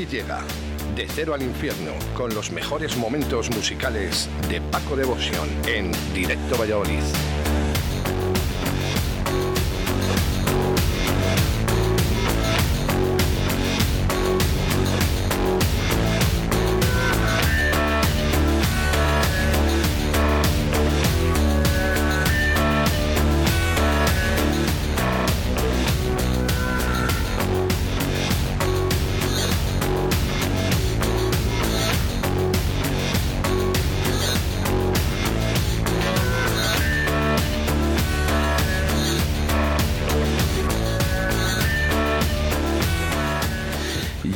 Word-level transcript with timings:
Aquí 0.00 0.16
llega 0.16 0.40
De 0.96 1.06
Cero 1.06 1.34
al 1.34 1.42
Infierno 1.42 1.92
con 2.14 2.34
los 2.34 2.50
mejores 2.52 2.96
momentos 2.96 3.50
musicales 3.50 4.30
de 4.48 4.58
Paco 4.62 4.96
Devoción 4.96 5.46
en 5.66 5.92
Directo 6.14 6.56
Valladolid. 6.56 7.02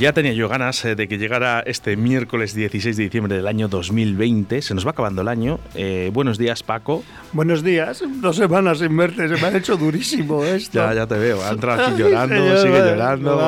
Ya 0.04 0.12
tenía 0.12 0.34
yo 0.34 0.50
ganas 0.50 0.84
eh, 0.84 0.96
de 0.96 1.08
que 1.08 1.16
llegara 1.16 1.60
este 1.60 1.96
miércoles 1.96 2.54
16 2.54 2.98
de 2.98 3.04
diciembre 3.04 3.36
del 3.36 3.46
año 3.46 3.68
2020. 3.68 4.60
Se 4.60 4.74
nos 4.74 4.86
va 4.86 4.90
acabando 4.90 5.22
el 5.22 5.28
año. 5.28 5.58
Eh, 5.74 6.10
buenos 6.12 6.36
días, 6.36 6.62
Paco. 6.62 7.02
Buenos 7.32 7.62
días. 7.64 8.04
Dos 8.20 8.36
semanas 8.36 8.80
sin 8.80 8.94
verte. 8.98 9.26
Se 9.30 9.40
me 9.40 9.48
ha 9.48 9.56
hecho 9.56 9.78
durísimo 9.78 10.44
esto. 10.44 10.76
Ya, 10.78 10.92
ya 10.92 11.06
te 11.06 11.14
veo. 11.14 11.42
Ha 11.42 11.52
entrado 11.52 11.84
aquí 11.86 11.96
llorando, 11.96 12.58
sigue 12.58 12.80
llorando. 12.80 13.38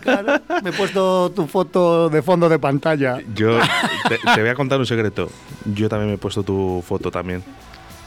Claro, 0.00 0.40
me 0.62 0.70
he 0.70 0.72
puesto 0.72 1.32
tu 1.34 1.48
foto 1.48 2.08
de 2.08 2.22
fondo 2.22 2.48
de 2.48 2.60
pantalla. 2.60 3.18
Yo 3.34 3.58
te, 4.08 4.18
te 4.32 4.40
voy 4.42 4.50
a 4.50 4.54
contar 4.54 4.78
un 4.78 4.86
secreto. 4.86 5.28
Yo 5.74 5.88
también 5.88 6.10
me 6.10 6.14
he 6.14 6.18
puesto 6.18 6.44
tu 6.44 6.84
foto 6.86 7.10
también. 7.10 7.42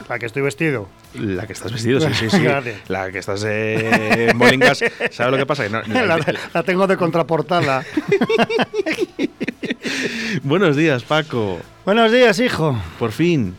La 0.10 0.20
que 0.20 0.26
estoy 0.26 0.42
vestido. 0.42 0.88
La 1.14 1.48
que 1.48 1.54
estás 1.54 1.72
vestido, 1.72 2.00
sí, 2.02 2.08
sí, 2.14 2.30
sí. 2.30 2.44
La 2.88 3.12
que 3.12 3.20
estás 3.20 3.44
eh, 3.46 4.30
en 4.30 4.38
Bolingas. 4.38 4.80
¿Sabes 5.12 5.32
lo 5.32 5.38
que 5.38 5.46
pasa? 5.46 5.68
No, 5.70 5.82
la, 5.88 6.20
la, 6.54 6.64
tengo 6.64 6.88
de 6.88 6.98
contraportada. 6.98 7.84
Buenos 10.44 10.76
días, 10.76 11.04
Paco. 11.04 11.58
Buenos 11.86 12.12
días, 12.12 12.38
hijo. 12.42 12.78
Por 13.00 13.14
fin. 13.14 13.56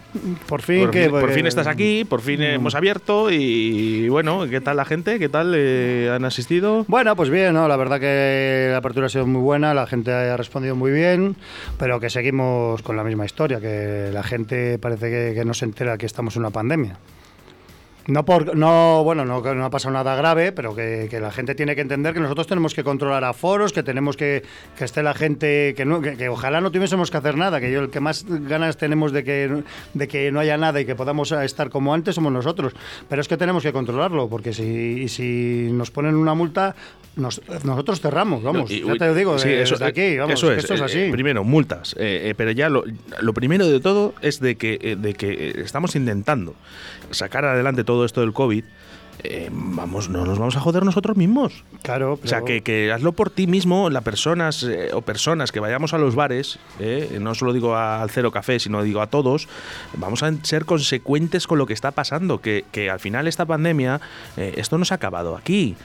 Por 0.47 0.61
fin, 0.61 0.85
por, 0.85 0.93
fin, 0.93 1.11
por 1.11 1.33
fin 1.33 1.47
estás 1.47 1.67
aquí, 1.67 2.05
por 2.05 2.21
fin 2.21 2.43
hemos 2.43 2.75
abierto 2.75 3.31
y 3.31 4.07
bueno, 4.11 4.47
¿qué 4.51 4.61
tal 4.61 4.77
la 4.77 4.85
gente? 4.85 5.19
¿Qué 5.19 5.31
tal 5.31 5.55
eh, 5.57 6.11
han 6.15 6.27
asistido? 6.27 6.85
Bueno, 6.87 7.17
pues 7.17 7.31
bien, 7.31 7.55
¿no? 7.55 7.69
la 7.69 7.77
verdad 7.79 7.99
que 8.01 8.69
la 8.71 8.77
apertura 8.77 9.07
ha 9.07 9.09
sido 9.09 9.27
muy 9.27 9.41
buena, 9.41 9.73
la 9.73 9.87
gente 9.87 10.13
ha 10.13 10.37
respondido 10.37 10.77
muy 10.77 10.93
bien, 10.93 11.37
pero 11.79 12.01
que 12.01 12.11
seguimos 12.11 12.83
con 12.83 12.99
la 12.99 13.05
misma 13.05 13.25
historia, 13.25 13.61
que 13.61 14.11
la 14.13 14.23
gente 14.23 14.79
parece 14.79 15.11
que, 15.11 15.35
que 15.35 15.45
no 15.47 15.55
se 15.55 15.65
entera 15.65 15.97
que 15.97 16.05
estamos 16.05 16.37
en 16.37 16.43
una 16.43 16.51
pandemia. 16.51 16.99
No, 18.07 18.25
por, 18.25 18.57
no 18.57 19.03
bueno, 19.03 19.25
no, 19.25 19.41
no 19.41 19.65
ha 19.65 19.71
pasado 19.71 19.95
nada 19.95 20.15
grave, 20.15 20.53
pero 20.53 20.75
que, 20.75 21.09
que, 21.11 21.21
la 21.21 21.33
gente 21.33 21.55
tiene 21.55 21.75
que 21.75 21.81
entender 21.81 22.13
que 22.13 22.21
nosotros 22.21 22.47
tenemos 22.47 22.75
que 22.75 22.85
controlar 22.85 23.25
aforos, 23.25 23.73
que 23.73 23.83
tenemos 23.83 24.17
que 24.17 24.43
que 24.77 24.85
esté 24.85 25.03
la 25.03 25.15
gente, 25.15 25.75
que, 25.77 25.85
no, 25.85 26.01
que, 26.01 26.17
que, 26.17 26.29
ojalá 26.29 26.61
no 26.61 26.71
tuviésemos 26.71 27.11
que 27.11 27.17
hacer 27.17 27.37
nada, 27.37 27.61
que 27.61 27.71
yo 27.71 27.81
el 27.81 27.91
que 27.91 28.01
más 28.01 28.25
ganas 28.29 28.77
tenemos 28.77 29.13
de 29.13 29.25
que, 29.25 29.63
de 29.95 30.09
que 30.09 30.33
no 30.33 30.41
haya 30.41 30.57
nada 30.57 30.81
y 30.81 30.85
que 30.85 30.95
podamos 30.95 31.33
estar 31.33 31.71
como 31.71 31.95
antes 31.95 32.15
somos 32.15 32.33
nosotros. 32.33 32.75
Pero 33.09 33.23
es 33.23 33.29
que 33.29 33.37
tenemos 33.37 33.63
que 33.63 33.73
controlarlo, 33.73 34.29
porque 34.29 34.53
si, 34.53 35.09
si 35.09 35.69
nos 35.73 35.91
ponen 35.91 36.17
una 36.17 36.35
multa, 36.35 36.75
nos, 37.17 37.41
nosotros 37.65 38.01
cerramos, 38.01 38.43
vamos, 38.43 38.71
no, 38.71 38.77
y, 38.77 38.85
ya 38.85 38.95
te 38.95 39.07
lo 39.07 39.15
digo, 39.15 39.39
sí, 39.39 39.49
de, 39.49 39.63
eso, 39.63 39.75
desde 39.75 39.87
aquí, 39.87 40.17
vamos, 40.19 40.35
eso 40.35 40.53
es, 40.53 40.59
esto 40.59 40.75
es 40.75 40.81
así. 40.81 40.99
Eh, 40.99 41.11
primero, 41.13 41.45
multas, 41.45 41.95
eh, 41.99 42.31
eh, 42.31 42.35
pero 42.37 42.51
ya 42.51 42.69
lo, 42.69 42.85
lo, 43.21 43.33
primero 43.33 43.69
de 43.69 43.79
todo 43.79 44.15
es 44.21 44.41
de 44.41 44.57
que, 44.57 44.97
de 44.99 45.15
que 45.15 45.61
estamos 45.61 45.95
intentando 45.95 46.55
sacar 47.11 47.45
adelante 47.45 47.85
todo 47.85 47.94
esto 48.03 48.23
del 48.23 48.33
COVID, 48.33 48.65
eh, 49.23 49.49
vamos, 49.53 50.09
no 50.09 50.25
nos 50.25 50.39
vamos 50.39 50.57
a 50.57 50.61
joder 50.61 50.85
nosotros 50.85 51.17
mismos. 51.17 51.65
Claro. 51.83 52.17
Pero... 52.17 52.25
O 52.25 52.29
sea, 52.29 52.43
que, 52.43 52.63
que, 52.63 52.93
hazlo 52.93 53.13
por 53.13 53.31
ti 53.31 53.47
mismo, 53.47 53.89
las 53.91 54.03
personas 54.03 54.63
eh, 54.63 54.91
o 54.93 55.03
personas 55.03 55.53
que 55.53 55.61
vayamos 55.61 55.95
a 55.95 55.99
los 55.99 56.15
bares, 56.15 56.59
eh, 56.81 57.19
no 57.21 57.35
solo 57.35 57.53
digo 57.53 57.77
al 57.77 58.11
Cero 58.11 58.31
Café, 58.31 58.59
sino 58.59 58.83
digo 58.83 59.01
a 59.01 59.07
todos, 59.07 59.49
vamos 59.97 60.23
a 60.23 60.33
ser 60.43 60.65
consecuentes 60.65 61.47
con 61.47 61.59
lo 61.59 61.67
que 61.67 61.73
está 61.73 61.93
pasando, 61.93 62.41
que, 62.41 62.65
que 62.73 62.91
al 62.91 63.01
final 63.01 63.27
esta 63.29 63.47
pandemia, 63.47 64.01
esto 64.37 64.79
no 64.79 64.85
se 64.85 64.95
ha 64.95 64.97
acabado 64.97 65.37
aquí, 65.37 65.77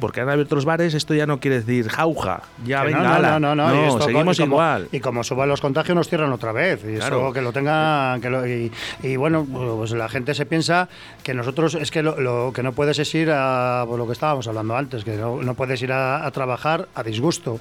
porque 0.00 0.20
han 0.20 0.28
abierto 0.28 0.54
los 0.54 0.64
bares, 0.64 0.94
esto 0.94 1.14
ya 1.14 1.26
no 1.26 1.40
quiere 1.40 1.60
decir 1.60 1.88
jauja, 1.88 2.42
ya 2.64 2.80
que 2.80 2.86
venga, 2.88 3.02
no, 3.02 3.14
ala. 3.14 3.40
no, 3.40 3.54
no, 3.54 3.68
no, 3.68 3.74
no 3.74 3.88
esto, 3.88 4.02
seguimos 4.02 4.38
y 4.38 4.42
como, 4.42 4.54
igual. 4.56 4.88
Y 4.92 5.00
como 5.00 5.24
suban 5.24 5.48
los 5.48 5.60
contagios 5.60 5.96
nos 5.96 6.08
cierran 6.08 6.32
otra 6.32 6.52
vez, 6.52 6.80
y 6.84 6.96
Claro. 6.96 7.20
eso 7.26 7.32
que 7.32 7.42
lo 7.42 7.52
tengan, 7.52 8.20
que 8.20 8.30
lo, 8.30 8.46
y, 8.46 8.72
y 9.02 9.16
bueno, 9.16 9.44
pues 9.44 9.92
la 9.92 10.08
gente 10.08 10.34
se 10.34 10.46
piensa 10.46 10.88
que 11.22 11.34
nosotros, 11.34 11.74
es 11.74 11.90
que 11.90 12.02
lo, 12.02 12.20
lo 12.20 12.52
que 12.52 12.62
no 12.62 12.67
puedes 12.72 12.98
es 12.98 13.14
ir 13.14 13.30
a 13.32 13.84
por 13.86 13.98
lo 13.98 14.06
que 14.06 14.12
estábamos 14.12 14.46
hablando 14.48 14.76
antes, 14.76 15.04
que 15.04 15.16
no, 15.16 15.42
no 15.42 15.54
puedes 15.54 15.80
ir 15.82 15.92
a, 15.92 16.26
a, 16.26 16.30
trabajar 16.30 16.88
a 16.94 17.02
disgusto, 17.02 17.60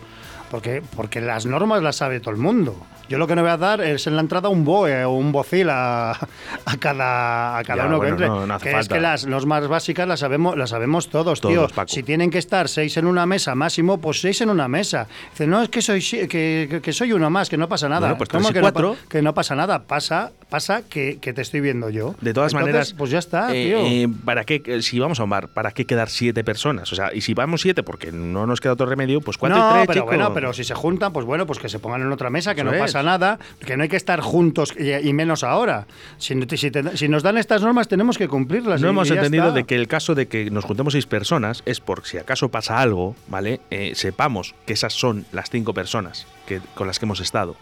porque, 0.49 0.81
porque 0.95 1.21
las 1.21 1.45
normas 1.45 1.81
las 1.81 1.97
sabe 1.97 2.19
todo 2.19 2.31
el 2.31 2.37
mundo. 2.37 2.75
Yo 3.09 3.17
lo 3.17 3.27
que 3.27 3.35
no 3.35 3.41
voy 3.41 3.51
a 3.51 3.57
dar 3.57 3.81
es 3.81 4.05
en 4.07 4.15
la 4.15 4.21
entrada 4.21 4.49
un 4.49 4.65
BOE 4.65 5.05
o 5.05 5.11
un 5.11 5.31
bocil 5.31 5.69
a, 5.69 6.11
a 6.11 6.77
cada, 6.79 7.57
a 7.57 7.63
cada 7.63 7.83
Ya, 7.83 7.87
uno 7.87 7.97
bueno, 7.97 8.17
que 8.17 8.23
entre. 8.23 8.27
no, 8.27 8.45
no 8.47 8.59
que 8.59 8.71
es 8.77 8.87
que 8.89 8.99
las 8.99 9.25
normas 9.25 9.67
básicas 9.67 10.07
las 10.07 10.19
sabemos, 10.19 10.57
las 10.57 10.71
sabemos 10.71 11.09
todos, 11.09 11.39
Todos, 11.41 11.53
tío. 11.53 11.67
Paco. 11.75 11.87
Si 11.87 12.03
tienen 12.03 12.29
que 12.29 12.37
estar 12.37 12.67
seis 12.69 12.97
en 12.97 13.05
una 13.05 13.25
mesa 13.25 13.55
máximo, 13.55 13.99
pues 13.99 14.21
seis 14.21 14.41
en 14.41 14.49
una 14.49 14.67
mesa. 14.67 15.07
Dice, 15.31 15.47
no, 15.47 15.61
es 15.61 15.69
que 15.69 15.81
soy, 15.81 16.01
que, 16.01 16.79
que- 16.83 16.93
soy 16.93 17.13
uno 17.13 17.29
más, 17.29 17.49
que 17.49 17.57
no 17.57 17.69
pasa 17.69 17.87
nada. 17.87 18.01
Bueno, 18.07 18.17
pues 18.17 18.29
¿Cómo 18.29 18.49
que, 18.49 18.55
no, 18.55 18.61
cuatro. 18.61 18.93
pa- 18.95 19.09
que 19.09 19.21
no 19.21 19.33
pasa 19.33 19.55
nada? 19.55 19.83
Pasa, 19.83 20.31
pasa 20.49 20.81
que, 20.89 21.19
que 21.19 21.33
te 21.33 21.41
estoy 21.41 21.61
viendo 21.61 21.89
yo. 21.89 22.15
De 22.21 22.33
todas 22.33 22.51
Entonces, 22.53 22.53
maneras, 22.73 22.93
Pues 22.97 23.11
ya 23.11 23.19
está, 23.19 23.55
eh, 23.55 23.63
tío. 23.65 23.77
eh, 23.85 24.09
¿para 24.25 24.43
qué, 24.43 24.61
eh, 24.65 24.81
si 24.81 24.99
vamos 24.99 25.19
a 25.19 25.23
un 25.23 25.29
bar, 25.29 25.47
¿para 25.49 25.71
qué 25.71 25.85
quedar 25.85 26.09
siete 26.09 26.43
personas? 26.43 26.91
O 26.91 26.95
sea, 26.95 27.13
y 27.13 27.21
si 27.21 27.33
vamos 27.33 27.61
siete 27.61 27.83
porque 27.83 28.11
no 28.11 28.45
nos 28.47 28.59
queda 28.59 28.73
otro 28.73 28.85
remedio, 28.85 29.21
pues 29.21 29.37
cuatro 29.37 29.57
no, 29.59 29.69
y 29.69 29.73
tres, 29.73 29.87
pero 29.87 29.93
chico. 30.01 30.05
bueno, 30.07 30.33
pero 30.33 30.53
si 30.53 30.63
se 30.63 30.73
juntan, 30.75 31.13
pues 31.13 31.25
bueno, 31.25 31.45
pues 31.45 31.59
que 31.59 31.69
se 31.69 31.79
pongan 31.79 32.01
en 32.01 32.11
otra 32.11 32.29
mesa, 32.29 32.53
que 32.55 32.61
Eso 32.61 32.69
no 32.69 32.75
es. 32.75 32.81
pasa 32.81 32.96
nada, 33.03 33.39
que 33.65 33.77
no 33.77 33.83
hay 33.83 33.89
que 33.89 33.95
estar 33.97 34.19
juntos 34.21 34.73
y, 34.77 35.13
menos 35.13 35.43
ahora. 35.43 35.87
Si, 36.17 36.33
si 36.57 36.71
te- 36.71 36.97
si 36.97 37.07
nos 37.07 37.23
dan 37.23 37.37
estas 37.37 37.61
normas, 37.61 37.87
tenemos 37.87 38.17
que 38.17 38.27
cumplirlas. 38.27 38.81
No 38.81 38.87
y- 38.87 38.89
hemos 38.91 39.09
y 39.09 39.13
entendido 39.13 39.45
está. 39.47 39.55
de 39.55 39.63
que 39.65 39.75
el 39.75 39.87
caso 39.87 40.15
de 40.15 40.27
que 40.27 40.49
nos 40.51 40.65
juntemos 40.65 40.93
seis 40.93 41.05
personas 41.05 41.63
es 41.65 41.79
por 41.79 42.05
si 42.05 42.17
acaso 42.17 42.49
pasa 42.49 42.79
algo, 42.79 43.15
¿vale? 43.27 43.59
Eh, 43.71 43.93
sepamos 43.95 44.55
que 44.65 44.73
esas 44.73 44.93
son 44.93 45.25
las 45.31 45.49
cinco 45.49 45.73
personas 45.73 46.27
que, 46.45 46.61
con 46.75 46.87
las 46.87 46.99
que 46.99 47.05
hemos 47.05 47.19
estado. 47.19 47.55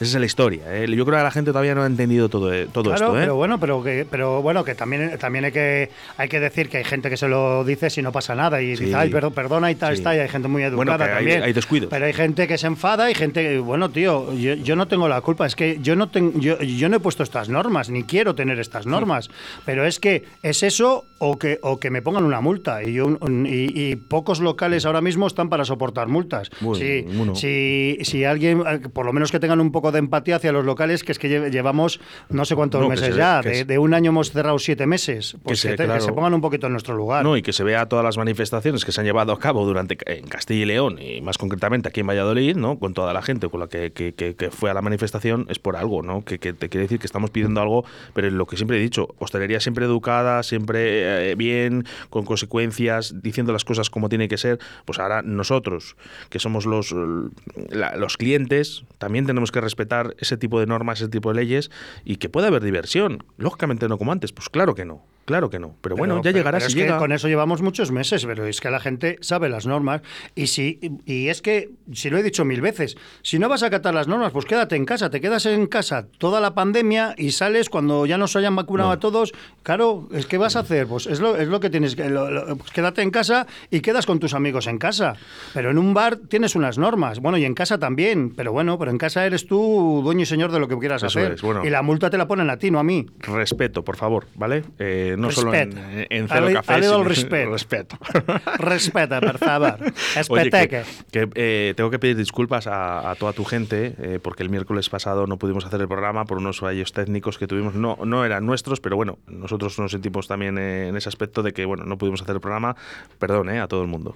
Esa 0.00 0.16
es 0.16 0.20
la 0.20 0.26
historia. 0.26 0.62
¿eh? 0.74 0.86
Yo 0.88 1.04
creo 1.04 1.18
que 1.18 1.22
la 1.22 1.30
gente 1.30 1.50
todavía 1.52 1.74
no 1.74 1.82
ha 1.82 1.86
entendido 1.86 2.28
todo, 2.28 2.52
eh, 2.52 2.66
todo 2.72 2.90
Claro, 2.90 3.06
esto. 3.06 3.16
¿eh? 3.18 3.20
pero 3.20 3.36
bueno, 3.36 3.60
pero 3.60 3.82
que, 3.82 4.06
pero 4.10 4.42
bueno, 4.42 4.64
que 4.64 4.74
también, 4.74 5.16
también 5.18 5.44
hay 5.44 5.52
que 5.52 5.90
hay 6.16 6.28
que 6.28 6.40
decir 6.40 6.68
que 6.68 6.78
hay 6.78 6.84
gente 6.84 7.08
que 7.10 7.16
se 7.16 7.28
lo 7.28 7.64
dice 7.64 7.90
si 7.90 8.02
no 8.02 8.10
pasa 8.12 8.34
nada 8.34 8.60
y 8.60 8.76
Sí. 8.76 8.84
dice, 8.86 8.96
ay, 8.96 9.10
perdón, 9.10 9.32
perdona 9.34 9.70
y 9.70 9.76
tal 9.76 9.94
Sí. 9.94 10.00
está, 10.00 10.14
y 10.16 10.18
hay 10.18 10.28
gente 10.28 10.48
muy 10.48 10.62
Bueno, 10.70 10.92
educada 10.92 11.04
hay- 11.12 11.16
también. 11.24 11.42
hay 11.44 11.52
descuidos. 11.52 11.90
Pero 11.90 12.06
hay 12.06 12.12
gente 12.12 12.48
que 12.48 12.58
se 12.58 12.66
enfada 12.66 13.10
y 13.10 13.14
gente, 13.14 13.42
que, 13.42 13.58
bueno, 13.58 13.90
tío, 13.90 14.32
yo, 14.34 14.54
yo 14.54 14.74
no 14.76 14.88
tengo 14.88 15.08
la 15.08 15.20
culpa, 15.20 15.46
es 15.46 15.54
que 15.54 15.78
yo 15.80 15.94
no 15.96 16.08
tengo, 16.08 16.38
yo, 16.40 16.58
yo 16.60 16.88
no 16.88 16.96
he 16.96 17.00
puesto 17.00 17.22
estas 17.22 17.48
normas, 17.48 17.88
ni 17.88 18.02
quiero 18.02 18.34
tener 18.34 18.58
estas 18.58 18.86
normas, 18.86 19.30
pero 19.64 19.86
es 19.86 20.00
que 20.00 20.24
es 20.42 20.62
eso 20.64 21.04
o 21.18 21.38
que 21.38 21.58
o 21.62 21.78
que 21.78 21.90
me 21.90 22.02
pongan 22.02 22.24
una 22.24 22.40
multa 22.40 22.82
y, 22.82 22.94
yo, 22.94 23.16
y, 23.46 23.90
y 23.92 23.96
pocos 23.96 24.40
locales 24.40 24.84
ahora 24.86 25.00
mismo 25.00 25.26
están 25.26 25.48
para 25.48 25.64
soportar 25.64 26.08
multas. 26.08 26.50
Bueno, 26.60 26.74
si, 26.84 27.02
ninguno. 27.02 27.34
si, 27.34 27.98
si 28.02 28.24
alguien, 28.24 28.62
eh, 28.66 28.80
por 28.92 29.06
lo 29.06 29.12
menos 29.12 29.30
que 29.30 29.38
tengan 29.38 29.60
un 29.60 29.70
poco 29.72 29.83
de 29.92 29.98
empatía 29.98 30.36
hacia 30.36 30.52
los 30.52 30.64
locales, 30.64 31.04
que 31.04 31.12
es 31.12 31.18
que 31.18 31.28
lle- 31.28 31.50
llevamos 31.50 32.00
no 32.28 32.44
sé 32.44 32.54
cuántos 32.54 32.80
No, 32.80 32.86
que 32.88 32.90
meses 32.90 33.06
se 33.06 33.12
ve- 33.12 33.18
ya, 33.18 33.40
que 33.42 33.48
de, 33.50 33.64
de 33.64 33.78
un 33.78 33.94
año 33.94 34.10
hemos 34.10 34.30
cerrado 34.32 34.58
siete 34.58 34.86
meses, 34.86 35.36
pues 35.42 35.60
se- 35.60 35.70
que, 35.70 35.76
te- 35.76 35.82
que 35.84 35.86
claro. 35.88 36.00
se 36.00 36.12
pongan 36.12 36.34
un 36.34 36.40
poquito 36.40 36.66
en 36.66 36.72
nuestro 36.72 36.94
lugar. 36.94 37.24
No, 37.24 37.36
y 37.36 37.42
que 37.42 37.52
se 37.52 37.64
vea 37.64 37.86
todas 37.86 38.04
las 38.04 38.16
manifestaciones 38.16 38.84
que 38.84 38.92
se 38.92 39.00
han 39.00 39.06
llevado 39.06 39.32
a 39.32 39.38
cabo 39.38 39.64
durante 39.66 39.96
en 40.06 40.26
Castilla 40.26 40.62
y 40.62 40.66
León 40.66 40.98
y 41.00 41.20
más 41.20 41.38
concretamente 41.38 41.88
aquí 41.88 42.00
en 42.00 42.06
Valladolid, 42.06 42.56
¿no? 42.56 42.78
Con 42.78 42.94
toda 42.94 43.12
la 43.12 43.22
gente 43.22 43.48
con 43.48 43.60
la 43.60 43.66
que, 43.68 43.92
que- 43.92 44.14
que- 44.14 44.34
que 44.34 44.50
fue 44.50 44.70
a 44.70 44.74
la 44.74 44.82
manifestación 44.82 45.46
es 45.48 45.58
por 45.58 45.76
algo, 45.76 46.02
¿no? 46.02 46.24
Que, 46.24 46.38
que 46.38 46.52
te 46.52 46.68
quiere 46.68 46.82
decir 46.84 46.98
que 46.98 47.06
estamos 47.06 47.30
pidiendo 47.30 47.60
algo, 47.60 47.84
pero 48.14 48.30
lo 48.30 48.46
que 48.46 48.56
siempre 48.56 48.76
he 48.78 48.80
dicho, 48.80 49.08
hostelería 49.18 49.60
siempre 49.60 49.84
educada, 49.84 50.42
siempre 50.42 51.30
eh, 51.30 51.34
bien, 51.34 51.84
con 52.10 52.24
consecuencias, 52.24 53.14
diciendo 53.22 53.52
las 53.52 53.64
cosas 53.64 53.90
como 53.90 54.08
tiene 54.08 54.28
que 54.28 54.36
ser. 54.38 54.58
Pues 54.84 54.98
ahora 54.98 55.22
nosotros, 55.22 55.96
que 56.30 56.38
somos 56.38 56.66
los, 56.66 56.94
la- 57.70 57.96
los 57.96 58.16
clientes, 58.16 58.84
también 58.98 59.26
tenemos 59.26 59.50
que 59.52 59.60
respetar 59.60 59.73
ese 60.18 60.36
tipo 60.36 60.60
de 60.60 60.66
normas, 60.66 61.00
ese 61.00 61.08
tipo 61.08 61.30
de 61.30 61.36
leyes 61.36 61.70
y 62.04 62.16
que 62.16 62.28
puede 62.28 62.48
haber 62.48 62.62
diversión. 62.62 63.24
Lógicamente 63.36 63.88
no 63.88 63.98
como 63.98 64.12
antes, 64.12 64.32
pues 64.32 64.48
claro 64.48 64.74
que 64.74 64.84
no. 64.84 65.02
Claro 65.24 65.48
que 65.48 65.58
no. 65.58 65.76
Pero, 65.80 65.96
bueno, 65.96 66.20
ya 66.22 66.30
llegará 66.32 66.60
si 66.60 66.74
llega. 66.74 66.98
con 66.98 67.12
eso 67.12 67.28
llevamos 67.28 67.62
muchos 67.62 67.90
meses, 67.90 68.26
pero 68.26 68.46
es 68.46 68.60
que 68.60 68.70
la 68.70 68.80
gente 68.80 69.16
sabe 69.20 69.48
las 69.48 69.66
normas. 69.66 70.02
Y 70.34 70.48
si 70.48 70.78
y 71.06 71.28
es 71.28 71.40
que, 71.40 71.70
si 71.92 72.10
lo 72.10 72.18
he 72.18 72.22
dicho 72.22 72.44
mil 72.44 72.60
veces, 72.60 72.96
si 73.22 73.38
no 73.38 73.48
vas 73.48 73.62
a 73.62 73.66
acatar 73.66 73.94
las 73.94 74.06
normas, 74.06 74.32
pues 74.32 74.44
quédate 74.44 74.76
en 74.76 74.84
casa. 74.84 75.10
Te 75.10 75.20
quedas 75.20 75.46
en 75.46 75.66
casa 75.66 76.06
toda 76.18 76.40
la 76.40 76.54
pandemia 76.54 77.14
y 77.16 77.32
sales 77.32 77.70
cuando 77.70 78.06
ya 78.06 78.18
nos 78.18 78.36
hayan 78.36 78.54
vacunado 78.54 78.90
a 78.90 79.00
todos. 79.00 79.32
Claro, 79.62 80.08
es 80.12 80.26
que 80.26 80.36
vas 80.36 80.56
a 80.56 80.60
hacer, 80.60 80.86
pues 80.86 81.06
es 81.06 81.20
lo, 81.20 81.36
es 81.36 81.48
lo 81.48 81.60
que 81.60 81.70
tienes 81.70 81.96
que. 81.96 82.04
Pues 82.04 82.70
quédate 82.70 83.02
en 83.02 83.10
casa 83.10 83.46
y 83.70 83.80
quedas 83.80 84.06
con 84.06 84.18
tus 84.20 84.34
amigos 84.34 84.66
en 84.66 84.78
casa. 84.78 85.14
Pero 85.54 85.70
en 85.70 85.78
un 85.78 85.94
bar 85.94 86.16
tienes 86.16 86.54
unas 86.54 86.76
normas. 86.76 87.20
Bueno, 87.20 87.38
y 87.38 87.44
en 87.44 87.54
casa 87.54 87.78
también. 87.78 88.34
Pero 88.34 88.52
bueno, 88.52 88.78
pero 88.78 88.90
en 88.90 88.98
casa 88.98 89.24
eres 89.24 89.46
tú 89.46 90.02
dueño 90.04 90.22
y 90.22 90.26
señor 90.26 90.52
de 90.52 90.60
lo 90.60 90.68
que 90.68 90.78
quieras 90.78 91.02
hacer. 91.02 91.36
Y 91.62 91.70
la 91.70 91.82
multa 91.82 92.10
te 92.10 92.18
la 92.18 92.28
ponen 92.28 92.50
a 92.50 92.58
ti, 92.58 92.70
no 92.70 92.78
a 92.78 92.84
mí. 92.84 93.06
Respeto, 93.20 93.84
por 93.84 93.96
favor, 93.96 94.26
¿vale? 94.34 94.64
Eh, 94.78 95.13
no 95.16 95.30
solo 95.30 95.54
en, 95.54 96.06
en 96.10 96.28
Cero 96.28 96.48
Café. 96.52 96.74
el 96.76 97.04
respeto. 97.04 97.50
respeto. 97.50 97.98
Respeta, 98.58 99.20
por 99.20 99.38
favor. 99.38 99.78
que, 100.50 100.84
que 101.10 101.28
eh, 101.34 101.74
tengo 101.76 101.90
que 101.90 101.98
pedir 101.98 102.16
disculpas 102.16 102.66
a, 102.66 103.14
toda 103.18 103.32
tu 103.32 103.44
gente 103.44 103.94
eh, 103.98 104.18
porque 104.22 104.42
el 104.42 104.50
miércoles 104.50 104.88
pasado 104.88 105.26
no 105.26 105.38
pudimos 105.38 105.64
hacer 105.64 105.80
el 105.80 105.88
programa 105.88 106.24
por 106.24 106.38
unos 106.38 106.60
fallos 106.60 106.92
técnicos 106.92 107.38
que 107.38 107.46
tuvimos. 107.46 107.74
No, 107.74 107.98
no 108.04 108.24
eran 108.24 108.46
nuestros, 108.46 108.80
pero 108.80 108.96
bueno, 108.96 109.18
nosotros 109.26 109.78
nos 109.78 109.90
sentimos 109.92 110.28
también 110.28 110.58
en 110.58 110.96
ese 110.96 111.08
aspecto 111.08 111.42
de 111.42 111.52
que 111.52 111.64
bueno 111.64 111.84
no 111.84 111.98
pudimos 111.98 112.22
hacer 112.22 112.34
el 112.34 112.40
programa. 112.40 112.76
Perdón 113.18 113.48
a 113.48 113.68
todo 113.68 113.82
el 113.82 113.88
mundo. 113.88 114.14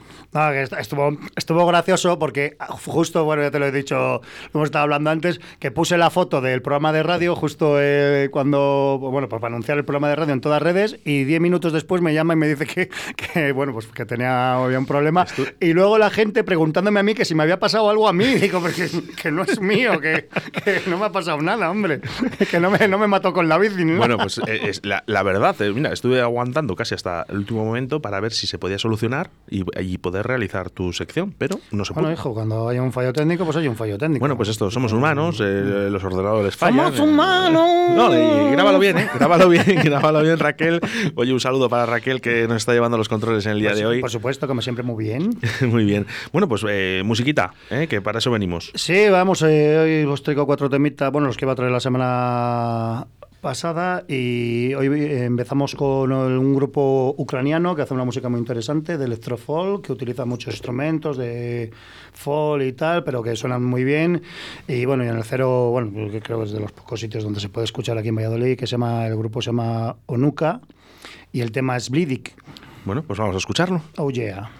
estuvo, 0.79 1.17
estuvo 1.37 1.67
gracioso 1.67 2.19
porque 2.19 2.56
justo, 2.69 3.25
bueno, 3.25 3.43
ya 3.43 3.50
te 3.50 3.59
lo 3.59 3.67
he 3.67 3.73
dicho, 3.73 3.97
lo 3.97 4.21
hemos 4.55 4.67
estado 4.67 4.85
hablando 4.85 5.11
antes, 5.11 5.41
que 5.59 5.71
puse 5.71 5.99
la 5.99 6.11
foto 6.11 6.41
del 6.41 6.62
programa 6.62 6.93
de 6.93 7.03
radio 7.03 7.37
justo 7.37 7.77
cuando, 8.31 8.99
bueno, 9.00 9.29
pues 9.29 9.41
para 9.41 9.55
anunciar 9.55 9.79
el 9.79 9.85
programa 9.85 10.09
de 10.09 10.17
radio 10.17 10.33
en 10.33 10.41
todas 10.41 10.62
redes 10.62 10.88
y 11.05 11.25
diez 11.25 11.40
minutos 11.40 11.73
después 11.73 12.02
me 12.02 12.14
llama 12.14 12.35
y 12.35 12.37
me 12.37 12.49
dice 12.49 12.67
que, 12.67 13.52
bueno, 13.52 13.73
pues 13.73 13.87
que 13.87 14.05
tenía 14.05 14.55
había 14.55 14.79
un 14.79 14.87
problema. 14.87 15.26
Y 15.61 15.73
luego 15.73 15.99
la 15.99 16.11
gente 16.11 16.44
preguntándome 16.44 17.00
a 17.00 17.02
mí 17.02 17.14
que 17.14 17.25
si 17.25 17.35
me 17.35 17.43
había 17.43 17.58
pasado 17.58 17.88
algo 17.90 18.08
a 18.08 18.12
mí. 18.12 18.25
Digo, 18.38 18.61
porque 18.61 18.88
que 19.20 19.31
no 19.31 19.43
es 19.43 19.61
mío, 19.61 20.00
que, 20.00 20.29
no 20.87 20.99
me 20.99 21.06
ha 21.06 21.12
pasado 21.12 21.40
nada, 21.40 21.70
hombre. 21.70 22.00
Que 22.50 22.61
no 22.61 22.70
me, 22.70 22.87
no 22.88 22.99
me 22.99 23.06
mató 23.06 23.32
con 23.32 23.49
la 23.49 23.58
bici. 23.58 23.85
Bueno, 23.85 24.19
pues 24.19 24.38
eh, 24.46 24.61
es, 24.64 24.82
la, 24.85 25.23
verdad, 25.23 25.61
eh, 25.61 25.73
mira, 25.73 25.93
estuve 25.93 26.20
aguantando 26.20 26.75
casi 26.75 26.94
hasta 26.94 27.25
el 27.29 27.38
último 27.38 27.64
momento 27.64 28.00
para 28.00 28.20
ver 28.20 28.32
si 28.32 28.46
se 28.46 28.58
podía 28.58 28.79
solucionar 28.79 29.31
y, 29.49 29.99
poder 29.99 30.26
realizar 30.26 30.70
tu 30.70 30.93
sección, 30.93 31.35
pero 31.37 31.58
no 31.73 31.85
se 31.85 31.93
puede. 31.93 32.06
Bueno, 32.06 32.19
hijo, 32.19 32.32
cuando 32.32 32.69
haya 32.69 32.81
un 32.81 32.93
fallo 32.93 33.12
técnico, 33.12 33.44
pues 33.44 33.56
hay 33.56 33.67
un 33.67 33.75
fallo 33.75 33.99
técnico. 33.99 34.20
Bueno, 34.20 34.37
pues 34.37 34.49
esto, 34.49 34.70
somos 34.70 34.93
humanos, 34.93 35.40
eh, 35.40 35.88
los 35.90 36.02
ordenadores 36.05 36.56
fallan. 36.56 36.94
¡Somos 36.94 37.00
humanos! 37.00 37.96
No, 37.96 38.14
y 38.14 38.52
grábalo 38.52 38.79
bien, 38.79 38.99
¿eh? 38.99 39.08
Grábalo 39.14 39.49
bien, 39.49 39.64
grábalo 39.85 40.23
bien, 40.23 40.38
Raquel. 40.38 40.77
Oye, 41.14 41.32
un 41.32 41.40
saludo 41.40 41.69
para 41.69 41.86
Raquel 41.86 42.20
que 42.20 42.46
nos 42.48 42.58
está 42.58 42.72
llevando 42.72 42.98
los 42.98 43.08
controles 43.08 43.46
en 43.46 43.52
el 43.52 43.60
día 43.60 43.70
pues 43.70 43.78
de 43.78 43.86
hoy. 43.86 44.00
Por 44.00 44.10
supuesto, 44.10 44.46
como 44.46 44.62
siempre, 44.62 44.82
muy 44.82 45.04
bien. 45.04 45.30
muy 45.66 45.84
bien. 45.84 46.06
Bueno, 46.32 46.48
pues 46.48 46.64
eh, 46.69 47.02
musiquita, 47.04 47.52
¿eh? 47.70 47.86
que 47.88 48.00
para 48.00 48.19
eso 48.19 48.30
venimos. 48.30 48.70
Sí, 48.75 49.08
vamos, 49.08 49.42
eh, 49.42 49.78
hoy 49.78 50.12
os 50.12 50.22
traigo 50.22 50.46
cuatro 50.46 50.69
temitas, 50.69 51.10
bueno, 51.12 51.26
los 51.26 51.36
que 51.36 51.44
iba 51.44 51.52
a 51.52 51.56
traer 51.56 51.72
la 51.72 51.80
semana 51.80 53.06
pasada 53.40 54.05
y 54.08 54.75
hoy 54.75 54.87
empezamos 54.87 55.75
con 55.75 56.12
un 56.12 56.55
grupo 56.55 57.14
ucraniano 57.17 57.75
que 57.75 57.82
hace 57.82 57.94
una 57.94 58.05
música 58.05 58.29
muy 58.29 58.40
interesante 58.40 58.99
de 58.99 59.05
electrofolk, 59.05 59.87
que 59.87 59.93
utiliza 59.93 60.25
muchos 60.25 60.55
instrumentos 60.55 61.17
de 61.17 61.70
folk 62.12 62.64
y 62.64 62.73
tal, 62.73 63.05
pero 63.05 63.23
que 63.23 63.37
suenan 63.37 63.64
muy 63.64 63.85
bien. 63.85 64.23
Y 64.67 64.85
bueno, 64.85 65.05
y 65.05 65.08
en 65.08 65.17
el 65.17 65.25
cero, 65.25 65.70
bueno, 65.70 66.11
que 66.11 66.20
creo 66.20 66.38
que 66.38 66.44
es 66.44 66.52
de 66.52 66.61
los 66.61 66.73
pocos 66.73 67.00
sitios 67.00 67.25
donde 67.25 67.40
se 67.40 67.49
puede 67.49 67.64
escuchar 67.64 67.96
aquí 67.99 68.08
en 68.08 68.17
Valladolid, 68.17 68.56
que 68.56 68.67
se 68.67 68.73
llama, 68.73 69.06
el 69.06 69.17
grupo 69.17 69.40
se 69.40 69.46
llama 69.46 69.96
Onuka 70.06 70.61
y 71.32 71.40
el 71.40 71.52
tema 71.52 71.76
es 71.76 71.90
Blidik. 71.90 72.35
Bueno, 72.85 73.02
pues 73.02 73.19
vamos 73.19 73.35
a 73.35 73.38
escucharlo. 73.38 73.82
Oh 73.96 74.11
yeah. 74.11 74.50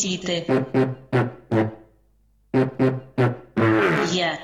Хотіти. 0.00 0.44
Я 4.12 4.38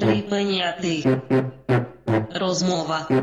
припиняти. 0.00 1.18
Розмова. 2.34 3.19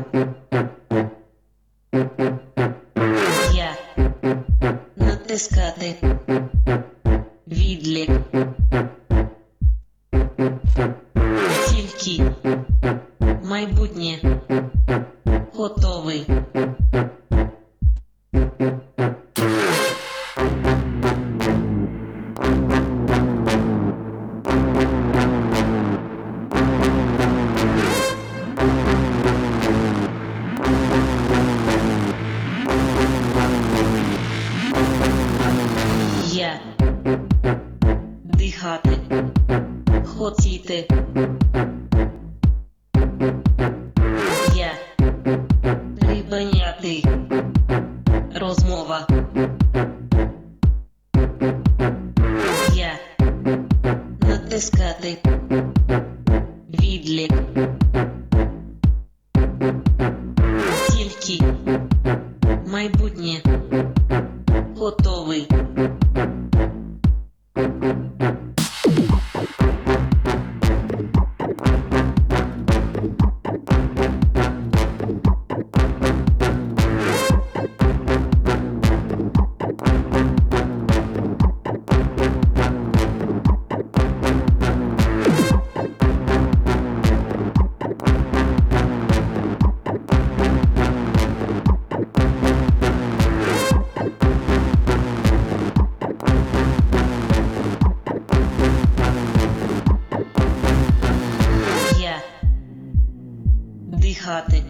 дві. 104.08 104.62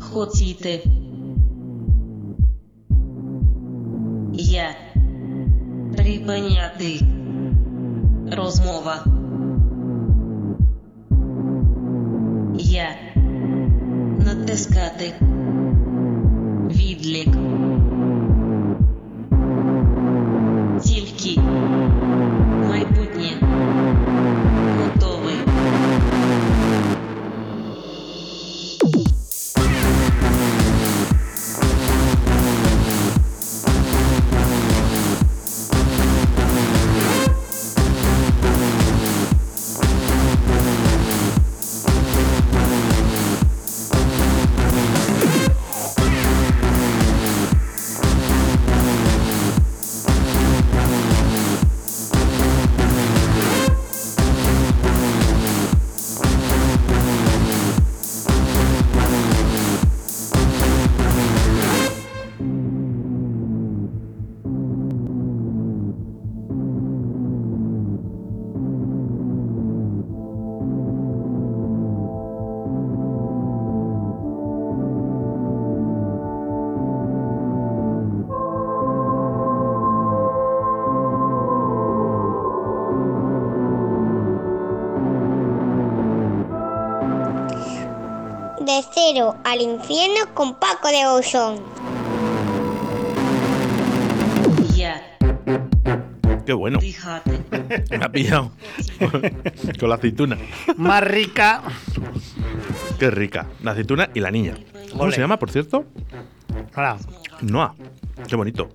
Хотіти. 0.00 0.82
Я 4.32 4.74
припиняти 5.96 7.00
розмова. 8.32 9.04
Я 12.58 12.88
натискати 14.18 15.12
відлік. 16.70 17.28
De 88.70 88.84
cero 88.94 89.34
al 89.42 89.60
infierno 89.60 90.32
con 90.32 90.54
Paco 90.54 90.86
de 90.86 91.04
Bosón. 91.04 91.60
Qué 96.46 96.52
bueno. 96.52 96.78
Me 97.90 97.96
ha 97.96 98.08
pillado. 98.12 98.52
Con 99.80 99.88
la 99.88 99.96
aceituna. 99.96 100.38
Más 100.76 101.02
rica. 101.02 101.62
Qué 103.00 103.10
rica. 103.10 103.48
La 103.64 103.72
aceituna 103.72 104.08
y 104.14 104.20
la 104.20 104.30
niña. 104.30 104.56
¿Cómo 104.92 105.10
se 105.10 105.20
llama, 105.20 105.36
por 105.36 105.50
cierto? 105.50 105.86
Hola. 106.76 106.96
Noa. 107.40 107.74
Qué 108.28 108.36
bonito. 108.36 108.68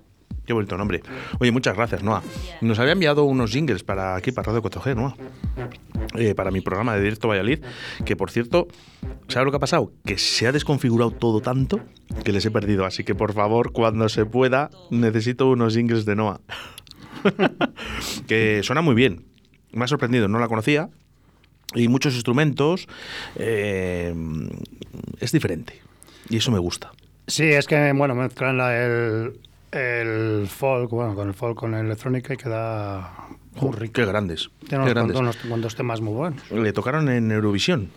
Qué 0.45 0.51
bonito 0.51 0.75
nombre. 0.77 1.03
Oye, 1.39 1.51
muchas 1.51 1.73
gracias, 1.73 2.03
Noa. 2.03 2.21
Nos 2.59 2.79
había 2.79 2.91
enviado 2.91 3.23
unos 3.23 3.51
jingles 3.51 3.83
para 3.83 4.17
aquí, 4.17 4.33
para 4.33 4.51
Radio 4.51 4.61
4G, 4.61 4.93
Noa. 4.93 5.15
Eh, 6.13 6.35
para 6.35 6.51
mi 6.51 6.61
programa 6.61 6.95
de 6.95 7.01
Directo 7.01 7.27
Valladolid, 7.27 7.59
que 8.05 8.15
por 8.15 8.31
cierto, 8.31 8.67
¿sabes 9.27 9.45
lo 9.45 9.51
que 9.51 9.57
ha 9.57 9.59
pasado? 9.59 9.91
Que 10.05 10.17
se 10.17 10.47
ha 10.47 10.51
desconfigurado 10.51 11.11
todo 11.11 11.41
tanto 11.41 11.79
que 12.23 12.31
les 12.31 12.45
he 12.45 12.51
perdido. 12.51 12.85
Así 12.85 13.03
que 13.03 13.15
por 13.15 13.33
favor, 13.33 13.71
cuando 13.73 14.07
se 14.07 14.25
pueda, 14.25 14.69
necesito 14.91 15.49
unos 15.49 15.73
jingles 15.75 16.05
de 16.05 16.15
Noah. 16.15 16.39
que 18.27 18.61
suena 18.63 18.81
muy 18.81 18.95
bien. 18.95 19.25
Me 19.71 19.83
ha 19.83 19.87
sorprendido, 19.87 20.27
no 20.27 20.39
la 20.39 20.47
conocía. 20.47 20.89
Y 21.73 21.87
muchos 21.87 22.13
instrumentos. 22.13 22.87
eh, 23.35 24.13
es 25.19 25.31
diferente. 25.31 25.81
Y 26.29 26.37
eso 26.37 26.51
me 26.51 26.59
gusta. 26.59 26.91
Sí, 27.27 27.43
es 27.43 27.65
que, 27.67 27.91
bueno, 27.93 28.15
mezclan 28.15 28.57
la- 28.57 28.77
el, 28.85 29.39
el 29.71 30.47
folk, 30.47 30.89
bueno, 30.91 31.15
con 31.15 31.27
el 31.27 31.33
folk, 31.33 31.57
con 31.57 31.71
la 31.71 31.79
electrónica 31.81 32.33
y 32.33 32.37
queda 32.37 33.11
Qué 33.93 34.05
grandes. 34.05 34.49
Tiene 34.67 34.85
qué 34.85 34.89
grandes. 34.91 35.17
unos 35.17 35.75
temas 35.75 36.01
muy 36.01 36.13
buenos. 36.13 36.51
Le 36.51 36.73
tocaron 36.73 37.09
en 37.09 37.31
Eurovisión. 37.31 37.89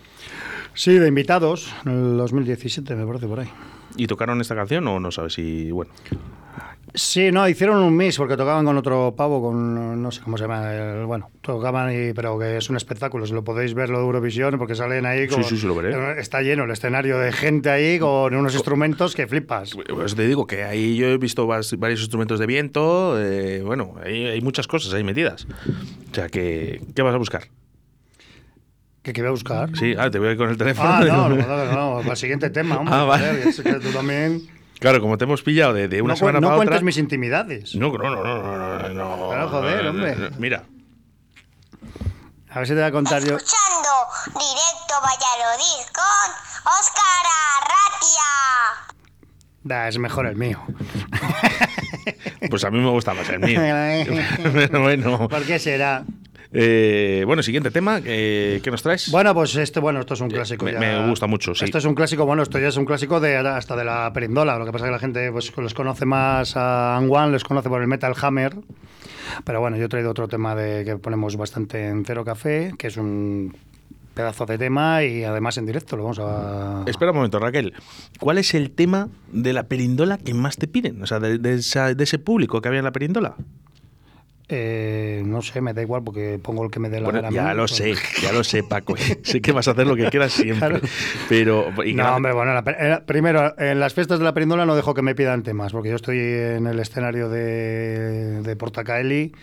Sí, 0.73 0.97
de 0.97 1.07
invitados, 1.07 1.73
en 1.85 1.91
el 1.91 2.17
2017, 2.17 2.95
me 2.95 3.05
parece 3.05 3.27
por 3.27 3.39
ahí. 3.39 3.49
¿Y 3.97 4.07
tocaron 4.07 4.39
esta 4.39 4.55
canción 4.55 4.87
o 4.87 4.99
no 4.99 5.11
sabes 5.11 5.33
si, 5.33 5.71
bueno? 5.71 5.91
Sí, 6.93 7.31
no, 7.31 7.47
hicieron 7.47 7.77
un 7.83 7.95
mix 7.95 8.17
porque 8.17 8.35
tocaban 8.35 8.65
con 8.65 8.75
otro 8.75 9.13
pavo, 9.15 9.41
con 9.41 10.01
no 10.01 10.11
sé 10.11 10.21
cómo 10.21 10.37
se 10.37 10.43
llama, 10.45 10.73
el- 10.73 11.05
bueno, 11.05 11.29
tocaban 11.41 11.91
y, 11.93 12.13
pero 12.13 12.39
que 12.39 12.57
es 12.57 12.69
un 12.69 12.77
espectáculo, 12.77 13.27
si 13.27 13.33
lo 13.33 13.43
podéis 13.43 13.73
ver 13.75 13.89
lo 13.89 13.99
de 13.99 14.05
Eurovisión, 14.05 14.57
porque 14.57 14.73
salen 14.73 15.05
ahí 15.05 15.27
con, 15.27 15.43
Sí, 15.43 15.51
sí, 15.51 15.61
sí, 15.61 15.67
lo 15.67 15.75
veré. 15.75 16.19
está 16.19 16.41
lleno 16.41 16.63
el 16.63 16.71
escenario 16.71 17.19
de 17.19 17.31
gente 17.31 17.69
ahí 17.69 17.99
con 17.99 18.33
unos 18.33 18.55
instrumentos 18.55 19.15
que 19.15 19.27
flipas. 19.27 19.75
Pues 19.87 20.15
te 20.15 20.27
digo 20.27 20.47
que 20.47 20.63
ahí 20.63 20.95
yo 20.95 21.07
he 21.07 21.17
visto 21.17 21.45
varios 21.45 21.71
instrumentos 22.01 22.39
de 22.39 22.45
viento, 22.47 23.21
eh, 23.21 23.61
bueno, 23.63 23.95
hay, 24.03 24.25
hay 24.25 24.41
muchas 24.41 24.67
cosas 24.67 24.91
ahí 24.93 25.03
metidas. 25.03 25.45
O 26.11 26.15
sea, 26.15 26.27
que, 26.27 26.81
¿qué 26.95 27.01
vas 27.03 27.13
a 27.13 27.17
buscar? 27.17 27.43
¿Qué, 29.03 29.13
qué 29.13 29.21
voy 29.21 29.29
a 29.29 29.31
buscar? 29.31 29.69
Sí, 29.77 29.93
ah, 29.97 30.09
te 30.09 30.19
voy 30.19 30.29
a 30.29 30.31
ir 30.31 30.37
con 30.37 30.49
el 30.49 30.57
teléfono. 30.57 30.89
Ah, 30.91 31.03
no, 31.07 31.29
no, 31.29 31.35
no, 31.37 31.65
no, 31.65 31.97
para 31.99 32.11
el 32.11 32.17
siguiente 32.17 32.49
tema, 32.49 32.79
hombre. 32.79 32.93
Ah, 32.95 33.03
vale. 33.03 33.47
es 33.47 33.61
que 33.61 33.73
tú 33.75 33.89
también... 33.91 34.41
Claro, 34.79 35.01
como 35.01 35.17
te 35.17 35.25
hemos 35.25 35.41
pillado 35.41 35.73
de, 35.73 35.87
de 35.87 36.01
una 36.01 36.13
no 36.13 36.17
semana 36.17 36.39
no 36.39 36.47
para 36.47 36.55
cuentes 36.57 36.75
otra. 36.77 36.85
mis 36.85 36.97
intimidades. 36.97 37.75
No, 37.75 37.91
no, 37.91 37.97
no, 37.97 38.23
no, 38.23 38.43
no, 38.43 38.89
no, 38.89 39.17
no. 39.17 39.27
Claro, 39.29 39.49
joder, 39.49 39.87
hombre. 39.87 40.15
Mira, 40.37 40.63
A 42.49 42.59
ver 42.59 42.67
si 42.67 42.73
te 42.73 42.79
voy 42.79 42.87
a 42.87 42.91
contar 42.91 43.21
yo. 43.23 43.35
Escuchando 43.35 43.89
directo 44.25 44.93
Valladolid 45.01 45.85
con 45.93 46.31
Óscar 46.79 47.25
Arratia. 47.57 48.95
Da, 49.63 49.87
es 49.89 49.97
mejor 49.99 50.25
el 50.27 50.35
mío. 50.37 50.61
pues 52.49 52.63
a 52.63 52.71
mí 52.71 52.79
me 52.79 52.89
gusta 52.89 53.13
más 53.13 53.27
el 53.29 53.39
mío. 53.39 53.59
Pero 54.53 54.81
bueno. 54.81 55.27
¿Por 55.27 55.43
qué 55.45 55.59
será? 55.59 56.03
Eh, 56.51 57.23
bueno, 57.27 57.43
siguiente 57.43 57.69
tema, 57.69 58.01
eh, 58.03 58.59
¿qué 58.63 58.71
nos 58.71 58.81
traes? 58.81 59.11
Bueno, 59.11 59.33
pues 59.35 59.55
este, 59.55 59.79
bueno, 59.79 59.99
esto 59.99 60.15
es 60.15 60.21
un 60.21 60.29
clásico. 60.29 60.65
me- 60.65 60.71
ya. 60.73 60.79
me 60.79 61.07
gusta 61.09 61.27
mucho, 61.27 61.53
sí. 61.53 61.65
Esto 61.65 61.77
es 61.77 61.85
un 61.85 61.93
clásico, 61.93 62.25
bueno, 62.25 62.41
esto 62.41 62.57
ya 62.57 62.69
es 62.69 62.77
un 62.77 62.85
clásico 62.85 63.19
de 63.19 63.37
hasta 63.37 63.75
de 63.75 63.85
la 63.85 64.11
perindola. 64.13 64.57
Lo 64.57 64.65
que 64.65 64.71
pasa 64.71 64.85
es 64.85 64.89
que 64.89 64.93
la 64.93 64.99
gente 64.99 65.31
pues 65.31 65.55
les 65.55 65.73
conoce 65.75 66.05
más 66.05 66.57
a 66.57 66.97
Anguan, 66.97 67.31
les 67.31 67.43
conoce 67.43 67.69
por 67.69 67.81
el 67.81 67.87
Metal 67.87 68.13
Hammer. 68.21 68.55
Pero 69.43 69.59
bueno, 69.59 69.77
yo 69.77 69.85
he 69.85 69.89
traído 69.89 70.09
otro 70.09 70.27
tema 70.27 70.55
de 70.55 70.83
que 70.85 70.97
ponemos 70.97 71.35
bastante 71.37 71.87
en 71.87 72.03
Cero 72.03 72.25
Café, 72.25 72.73
que 72.79 72.87
es 72.87 72.97
un 72.97 73.55
pedazo 74.15 74.45
de 74.47 74.57
tema 74.57 75.03
y 75.03 75.23
además 75.23 75.57
en 75.59 75.67
directo 75.67 75.95
lo 75.97 76.03
vamos 76.03 76.19
a. 76.19 76.83
Espera 76.87 77.11
un 77.11 77.17
momento, 77.17 77.37
Raquel. 77.37 77.73
¿Cuál 78.19 78.39
es 78.39 78.55
el 78.55 78.71
tema 78.71 79.07
de 79.31 79.53
la 79.53 79.63
perindola 79.67 80.17
que 80.17 80.33
más 80.33 80.57
te 80.57 80.67
piden? 80.67 81.03
O 81.03 81.05
sea, 81.05 81.19
de, 81.19 81.37
de 81.37 81.53
esa- 81.53 81.93
de 81.93 82.03
ese 82.03 82.17
público 82.17 82.59
que 82.59 82.67
había 82.69 82.79
en 82.79 82.85
la 82.85 82.91
perindola. 82.91 83.35
Eh, 84.51 85.21
no 85.25 85.43
sé, 85.43 85.61
me 85.61 85.73
da 85.75 85.83
igual 85.83 86.03
porque 86.03 86.39
pongo 86.41 86.63
el 86.63 86.71
que 86.71 86.79
me 86.79 86.89
dé 86.89 86.99
la 86.99 87.05
Bueno, 87.05 87.21
gana 87.21 87.35
ya 87.35 87.49
mí. 87.51 87.55
lo 87.55 87.67
sé, 87.67 87.93
ya 88.21 88.31
lo 88.31 88.43
sé, 88.43 88.63
Paco. 88.63 88.95
sé 89.23 89.41
que 89.41 89.51
vas 89.51 89.67
a 89.67 89.71
hacer 89.71 89.85
lo 89.85 89.95
que 89.95 90.09
quieras 90.09 90.33
siempre. 90.33 90.67
Claro. 90.69 90.79
Pero. 91.29 91.67
y 91.85 91.93
No, 91.93 92.15
hombre, 92.15 92.33
bueno, 92.33 92.53
la 92.53 92.63
eh, 92.67 92.99
primero, 93.05 93.53
en 93.59 93.79
las 93.79 93.93
fiestas 93.93 94.17
de 94.17 94.25
la 94.25 94.33
perindola 94.33 94.65
no 94.65 94.75
dejo 94.75 94.93
que 94.95 95.03
me 95.03 95.13
pidan 95.13 95.43
temas, 95.43 95.71
porque 95.71 95.89
yo 95.89 95.95
estoy 95.95 96.17
en 96.19 96.65
el 96.65 96.79
escenario 96.79 97.29
de, 97.29 98.41
de 98.41 98.55
Portacaeli 98.55 99.33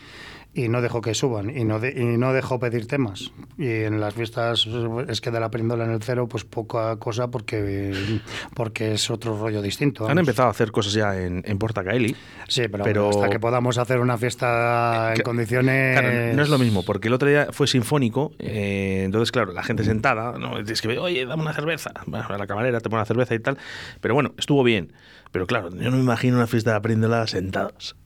y 0.56 0.68
no 0.68 0.80
dejo 0.80 1.00
que 1.02 1.14
suban, 1.14 1.56
y 1.56 1.64
no, 1.64 1.78
de- 1.78 1.92
y 1.96 2.04
no 2.16 2.32
dejo 2.32 2.58
pedir 2.58 2.86
temas. 2.86 3.30
Y 3.58 3.68
en 3.68 4.00
las 4.00 4.14
fiestas 4.14 4.66
es 5.08 5.20
que 5.20 5.30
de 5.30 5.38
la 5.38 5.50
perindola 5.50 5.84
en 5.84 5.90
el 5.90 6.02
cero, 6.02 6.26
pues 6.28 6.44
poca 6.44 6.96
cosa, 6.96 7.28
porque, 7.30 8.20
porque 8.54 8.94
es 8.94 9.10
otro 9.10 9.38
rollo 9.38 9.60
distinto. 9.62 10.08
Han 10.08 10.18
empezado 10.18 10.48
a 10.48 10.50
hacer 10.52 10.72
cosas 10.72 10.94
ya 10.94 11.16
en, 11.20 11.42
en 11.46 11.58
Portacaeli. 11.58 12.16
Sí, 12.48 12.62
pero, 12.68 12.84
pero- 12.84 13.10
hasta 13.10 13.28
que 13.28 13.38
podamos 13.38 13.78
hacer 13.78 14.00
una 14.00 14.16
fiesta 14.18 15.10
en 15.10 15.14
Que- 15.16 15.22
condiciones... 15.22 15.98
Claro, 16.00 16.34
no 16.34 16.42
es 16.42 16.48
lo 16.48 16.58
mismo, 16.58 16.82
porque 16.84 17.08
el 17.08 17.14
otro 17.14 17.28
día 17.28 17.48
fue 17.52 17.66
sinfónico, 17.66 18.32
eh, 18.38 19.02
entonces, 19.04 19.30
claro, 19.32 19.52
la 19.52 19.62
gente 19.62 19.84
sentada, 19.84 20.38
¿no? 20.38 20.58
Es 20.58 20.80
que, 20.80 20.98
oye, 20.98 21.26
dame 21.26 21.42
una 21.42 21.52
cerveza. 21.52 21.90
Bueno, 22.06 22.26
la 22.36 22.46
camarera 22.46 22.80
te 22.80 22.88
pone 22.88 23.00
una 23.00 23.04
cerveza 23.06 23.34
y 23.34 23.40
tal. 23.40 23.58
Pero 24.00 24.14
bueno, 24.14 24.32
estuvo 24.38 24.62
bien. 24.62 24.92
Pero 25.32 25.46
claro, 25.46 25.68
yo 25.70 25.90
no 25.90 25.96
me 25.96 26.02
imagino 26.02 26.36
una 26.36 26.46
fiesta 26.46 26.70
de 26.70 26.76
aprendola 26.76 27.26
sentados. 27.26 27.96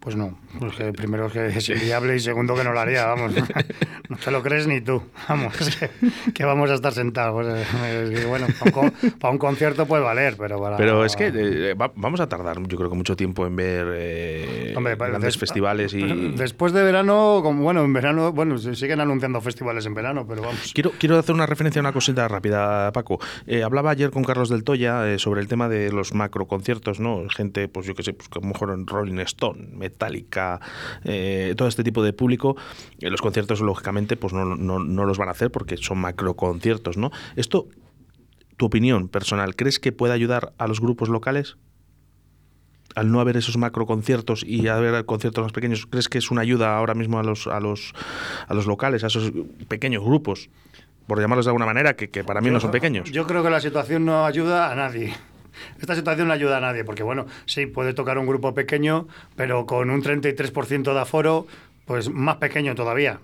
Pues 0.00 0.14
no, 0.14 0.38
porque 0.60 0.92
primero 0.92 1.26
es 1.26 1.32
que 1.32 1.46
es 1.58 1.68
inviable 1.68 2.14
y 2.16 2.20
segundo 2.20 2.54
que 2.54 2.62
no 2.64 2.72
lo 2.72 2.80
haría, 2.80 3.06
vamos. 3.06 3.32
No 4.08 4.16
te 4.16 4.30
lo 4.30 4.42
crees 4.42 4.66
ni 4.66 4.80
tú, 4.80 5.02
vamos, 5.28 5.54
que, 5.78 6.32
que 6.32 6.44
vamos 6.46 6.70
a 6.70 6.74
estar 6.74 6.94
sentados. 6.94 7.34
Pues, 7.44 7.68
es 7.84 8.18
que, 8.20 8.24
bueno, 8.24 8.46
para 8.58 8.80
un, 8.80 8.90
para 9.18 9.32
un 9.32 9.36
concierto 9.38 9.84
puede 9.84 10.02
valer, 10.02 10.34
pero 10.38 10.58
para... 10.58 10.78
Pero 10.78 11.04
es 11.04 11.14
que 11.14 11.26
eh, 11.26 11.74
va- 11.74 11.92
vamos 11.94 12.18
a 12.20 12.26
tardar, 12.26 12.56
yo 12.66 12.78
creo 12.78 12.88
que 12.88 12.96
mucho 12.96 13.16
tiempo 13.16 13.46
en 13.46 13.54
ver 13.56 13.86
eh, 13.92 14.72
Hombre, 14.74 14.96
grandes 14.96 15.22
des- 15.34 15.36
festivales 15.38 15.92
y... 15.92 16.00
Después 16.36 16.72
de 16.72 16.82
verano, 16.84 17.40
como 17.42 17.62
bueno, 17.62 17.84
en 17.84 17.92
verano, 17.92 18.32
bueno, 18.32 18.56
se 18.56 18.74
siguen 18.76 19.00
anunciando 19.00 19.42
festivales 19.42 19.84
en 19.84 19.92
verano, 19.92 20.24
pero 20.26 20.40
vamos. 20.40 20.72
Quiero, 20.72 20.92
quiero 20.98 21.18
hacer 21.18 21.34
una 21.34 21.44
referencia 21.44 21.80
a 21.80 21.82
una 21.82 21.92
cosita 21.92 22.26
rápida, 22.28 22.90
Paco. 22.92 23.18
Eh, 23.46 23.62
hablaba 23.62 23.90
ayer 23.90 24.10
con 24.10 24.24
Carlos 24.24 24.48
del 24.48 24.64
Toya 24.64 25.06
eh, 25.12 25.18
sobre 25.18 25.42
el 25.42 25.48
tema 25.48 25.68
de 25.68 25.92
los 25.92 26.14
macro 26.14 26.46
conciertos, 26.46 26.98
¿no? 26.98 27.28
Gente, 27.28 27.68
pues 27.68 27.86
yo 27.86 27.94
qué 27.94 28.02
sé, 28.02 28.14
pues 28.14 28.30
que 28.30 28.38
a 28.38 28.42
lo 28.42 28.48
mejor 28.48 28.70
en 28.70 28.86
Rolling 28.86 29.18
Stone, 29.18 29.68
Metallica, 29.88 30.60
eh, 31.04 31.54
todo 31.56 31.68
este 31.68 31.82
tipo 31.82 32.02
de 32.02 32.12
público. 32.12 32.56
Eh, 33.00 33.10
los 33.10 33.20
conciertos, 33.20 33.60
lógicamente, 33.60 34.16
pues 34.16 34.32
no, 34.32 34.44
no, 34.44 34.78
no 34.78 35.04
los 35.04 35.18
van 35.18 35.28
a 35.28 35.32
hacer 35.32 35.50
porque 35.50 35.76
son 35.76 35.98
macro 35.98 36.34
conciertos, 36.34 36.96
¿no? 36.96 37.10
Esto, 37.36 37.68
tu 38.56 38.66
opinión 38.66 39.08
personal, 39.08 39.56
¿crees 39.56 39.78
que 39.78 39.92
puede 39.92 40.12
ayudar 40.12 40.52
a 40.58 40.66
los 40.66 40.80
grupos 40.80 41.08
locales? 41.08 41.56
Al 42.94 43.12
no 43.12 43.20
haber 43.20 43.36
esos 43.36 43.56
macro 43.56 43.86
conciertos 43.86 44.42
y 44.44 44.66
haber 44.68 45.04
conciertos 45.04 45.44
más 45.44 45.52
pequeños, 45.52 45.86
¿crees 45.86 46.08
que 46.08 46.18
es 46.18 46.30
una 46.30 46.40
ayuda 46.40 46.76
ahora 46.76 46.94
mismo 46.94 47.18
a 47.18 47.22
los, 47.22 47.46
a 47.46 47.60
los, 47.60 47.92
a 48.48 48.54
los 48.54 48.66
locales, 48.66 49.04
a 49.04 49.08
esos 49.08 49.32
pequeños 49.68 50.02
grupos? 50.02 50.48
Por 51.06 51.20
llamarlos 51.20 51.46
de 51.46 51.50
alguna 51.50 51.66
manera, 51.66 51.94
que, 51.94 52.10
que 52.10 52.24
para 52.24 52.40
mí 52.40 52.50
no 52.50 52.60
son 52.60 52.70
pequeños. 52.70 53.10
Yo 53.10 53.26
creo 53.26 53.42
que 53.42 53.50
la 53.50 53.60
situación 53.60 54.04
no 54.04 54.26
ayuda 54.26 54.70
a 54.70 54.74
nadie. 54.74 55.14
Esta 55.80 55.94
situación 55.94 56.28
no 56.28 56.34
ayuda 56.34 56.58
a 56.58 56.60
nadie, 56.60 56.84
porque 56.84 57.02
bueno, 57.02 57.26
sí, 57.46 57.66
puede 57.66 57.94
tocar 57.94 58.18
un 58.18 58.26
grupo 58.26 58.54
pequeño, 58.54 59.08
pero 59.36 59.66
con 59.66 59.90
un 59.90 60.02
33% 60.02 60.92
de 60.92 61.00
aforo, 61.00 61.46
pues 61.84 62.10
más 62.10 62.36
pequeño 62.36 62.74
todavía. 62.74 63.20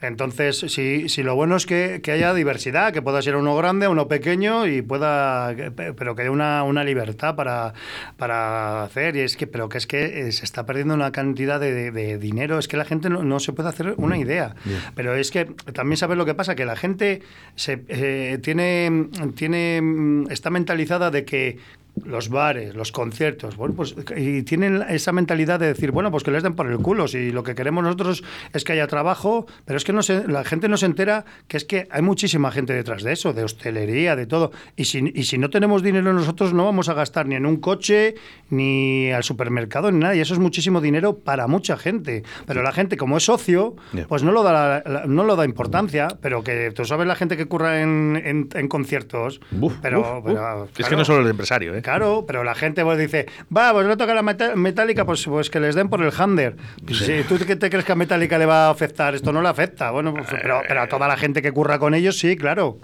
Entonces, 0.00 0.58
si, 0.58 1.08
si 1.08 1.22
lo 1.22 1.34
bueno 1.34 1.56
es 1.56 1.66
que, 1.66 2.00
que 2.02 2.12
haya 2.12 2.32
diversidad, 2.34 2.92
que 2.92 3.02
pueda 3.02 3.20
ser 3.22 3.36
uno 3.36 3.56
grande, 3.56 3.88
uno 3.88 4.08
pequeño, 4.08 4.66
y 4.66 4.82
pueda, 4.82 5.54
pero 5.96 6.14
que 6.14 6.22
haya 6.22 6.30
una, 6.30 6.62
una 6.62 6.84
libertad 6.84 7.34
para, 7.36 7.74
para 8.16 8.84
hacer. 8.84 9.16
Y 9.16 9.20
es 9.20 9.36
que, 9.36 9.46
pero 9.46 9.68
que 9.68 9.78
es 9.78 9.86
que 9.86 10.28
eh, 10.28 10.32
se 10.32 10.44
está 10.44 10.64
perdiendo 10.66 10.94
una 10.94 11.12
cantidad 11.12 11.60
de, 11.60 11.72
de- 11.72 11.90
de 11.90 12.18
dinero, 12.18 12.58
es 12.58 12.68
que 12.68 12.76
la 12.76 12.84
gente 12.84 13.10
no, 13.10 13.22
no 13.22 13.40
se 13.40 13.52
puede 13.52 13.68
hacer 13.68 13.94
una 13.96 14.16
idea. 14.18 14.54
Pero 14.94 15.14
es 15.14 15.30
que 15.30 15.46
también 15.72 15.96
sabes 15.96 16.16
lo 16.16 16.24
que 16.24 16.34
pasa, 16.34 16.54
que 16.54 16.64
la 16.64 16.76
gente 16.76 17.22
se, 17.54 17.82
eh, 17.88 18.38
tiene, 18.42 19.08
tiene, 19.34 19.80
mm, 19.82 20.30
está 20.30 20.50
mentalizada 20.50 21.10
de 21.10 21.24
que 21.24 21.58
los 22.04 22.28
bares, 22.28 22.74
los 22.74 22.92
conciertos, 22.92 23.56
bueno, 23.56 23.74
pues 23.74 23.94
y 24.16 24.42
tienen 24.42 24.82
esa 24.88 25.12
mentalidad 25.12 25.58
de 25.60 25.66
decir, 25.66 25.90
bueno, 25.90 26.10
pues 26.10 26.22
que 26.24 26.30
les 26.30 26.42
den 26.42 26.54
por 26.54 26.66
el 26.70 26.78
culo, 26.78 27.08
si 27.08 27.30
lo 27.30 27.42
que 27.42 27.54
queremos 27.54 27.82
nosotros 27.84 28.22
es 28.52 28.64
que 28.64 28.72
haya 28.72 28.86
trabajo, 28.86 29.46
pero 29.64 29.76
es 29.76 29.84
que 29.84 29.92
no 29.92 30.02
se, 30.02 30.26
la 30.28 30.44
gente 30.44 30.68
no 30.68 30.76
se 30.76 30.86
entera 30.86 31.24
que 31.48 31.56
es 31.56 31.64
que 31.64 31.86
hay 31.90 32.02
muchísima 32.02 32.50
gente 32.50 32.72
detrás 32.72 33.02
de 33.02 33.12
eso, 33.12 33.32
de 33.32 33.44
hostelería, 33.44 34.16
de 34.16 34.26
todo, 34.26 34.52
y 34.76 34.84
si, 34.86 35.12
y 35.14 35.24
si 35.24 35.38
no 35.38 35.50
tenemos 35.50 35.82
dinero 35.82 36.12
nosotros 36.12 36.52
no 36.54 36.64
vamos 36.64 36.88
a 36.88 36.94
gastar 36.94 37.26
ni 37.26 37.34
en 37.34 37.46
un 37.46 37.56
coche, 37.58 38.14
ni 38.50 39.10
al 39.12 39.22
supermercado, 39.24 39.90
ni 39.90 39.98
nada, 39.98 40.14
y 40.14 40.20
eso 40.20 40.34
es 40.34 40.40
muchísimo 40.40 40.80
dinero 40.80 41.18
para 41.18 41.46
mucha 41.46 41.76
gente, 41.76 42.22
pero 42.46 42.62
la 42.62 42.72
gente 42.72 42.96
como 42.96 43.16
es 43.16 43.24
socio, 43.24 43.76
pues 44.08 44.22
no 44.22 44.32
lo 44.32 44.42
da, 44.42 44.52
la- 44.52 44.82
la- 44.90 45.06
no 45.06 45.24
lo 45.24 45.36
da 45.36 45.44
importancia, 45.44 46.08
pero 46.20 46.42
que 46.42 46.70
tú 46.72 46.84
sabes 46.84 47.06
la 47.06 47.14
gente 47.14 47.36
que 47.36 47.46
curra 47.46 47.80
en, 47.82 48.20
en- 48.24 48.48
en 48.54 48.68
conciertos, 48.68 49.40
Uf, 49.60 49.74
pero, 49.82 50.00
uf, 50.00 50.06
uf. 50.18 50.22
pero, 50.24 50.68
Es 50.78 50.88
que 50.88 50.96
no 50.96 51.04
solo 51.04 51.22
el 51.22 51.28
empresario, 51.30 51.74
¿eh? 51.74 51.82
Claro, 51.88 52.24
pero 52.26 52.44
la 52.44 52.54
gente 52.54 52.84
pues 52.84 52.98
dice, 52.98 53.24
va, 53.56 53.72
pues 53.72 53.86
no 53.86 53.96
toca 53.96 54.12
la 54.14 54.22
metálica, 54.22 55.06
pues, 55.06 55.24
pues 55.24 55.48
que 55.48 55.58
les 55.58 55.74
den 55.74 55.88
por 55.88 56.02
el 56.02 56.12
Hander. 56.16 56.54
Sí, 56.92 57.24
¿Tú 57.26 57.38
qué 57.46 57.56
te 57.56 57.70
crees 57.70 57.86
que 57.86 57.92
a 57.92 57.94
Metallica 57.94 58.36
le 58.36 58.44
va 58.44 58.66
a 58.66 58.70
afectar? 58.70 59.14
Esto 59.14 59.32
no 59.32 59.40
le 59.40 59.48
afecta. 59.48 59.90
Bueno, 59.90 60.12
pues, 60.12 60.26
pero, 60.30 60.60
pero 60.68 60.82
a 60.82 60.86
toda 60.86 61.08
la 61.08 61.16
gente 61.16 61.40
que 61.40 61.50
curra 61.50 61.78
con 61.78 61.94
ellos, 61.94 62.18
sí, 62.18 62.36
claro. 62.36 62.76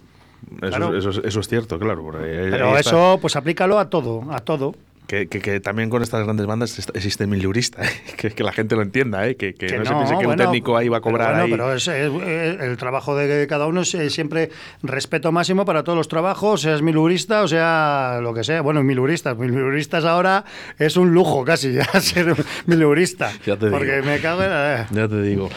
Eso, 0.62 0.76
Claro. 0.76 0.96
eso, 0.96 1.10
eso 1.22 1.40
es 1.40 1.48
cierto, 1.48 1.78
claro. 1.78 2.02
Pero 2.12 2.78
está. 2.78 2.80
eso, 2.80 3.18
pues 3.20 3.36
aplícalo 3.36 3.78
a 3.78 3.90
todo, 3.90 4.24
a 4.32 4.38
todo. 4.40 4.74
Que, 5.06 5.28
que- 5.28 5.40
que 5.40 5.60
también 5.60 5.90
con 5.90 6.02
estas 6.02 6.24
grandes 6.24 6.46
bandas 6.46 6.78
existe 6.94 7.26
milurista, 7.26 7.84
¿eh? 7.84 7.90
que, 8.16 8.30
que 8.30 8.42
la 8.42 8.52
gente 8.52 8.74
lo 8.74 8.80
entienda, 8.80 9.26
¿eh? 9.28 9.36
que, 9.36 9.52
Que 9.54 9.66
no, 9.78 9.84
se 9.84 9.92
piense 9.92 10.12
que 10.12 10.18
un 10.20 10.24
bueno, 10.24 10.42
técnico 10.44 10.78
ahí 10.78 10.88
va 10.88 10.96
a 10.96 11.00
pero 11.02 11.12
cobrar 11.12 11.28
bueno, 11.32 11.44
ahí. 11.44 11.50
Pero 11.50 11.74
es, 11.74 11.88
es- 11.88 12.10
es- 12.22 12.60
el 12.62 12.76
trabajo 12.78 13.14
de 13.14 13.46
cada 13.46 13.66
uno 13.66 13.82
es 13.82 13.94
eh, 13.94 14.08
siempre 14.08 14.50
respeto 14.82 15.30
máximo 15.30 15.66
para 15.66 15.84
todos 15.84 15.98
los 15.98 16.08
trabajos, 16.08 16.62
seas 16.62 16.80
milurista 16.80 17.42
o 17.42 17.48
sea 17.48 18.18
lo 18.22 18.32
que 18.32 18.44
sea. 18.44 18.62
Bueno, 18.62 18.82
miluristas, 18.82 19.36
miluristas 19.36 20.06
ahora 20.06 20.44
es 20.78 20.96
un 20.96 21.12
lujo 21.12 21.44
casi 21.44 21.72
ya 21.74 21.84
ser 22.00 22.34
milurista. 22.66 23.30
Ya 23.44 23.56
te 23.58 23.66
digo. 23.66 23.76
porque 23.76 24.00
me 24.02 24.18
cago 24.20 24.42
en... 24.42 24.50
eh. 24.52 24.86
Ya 24.90 25.06
te 25.06 25.20
digo. 25.20 25.50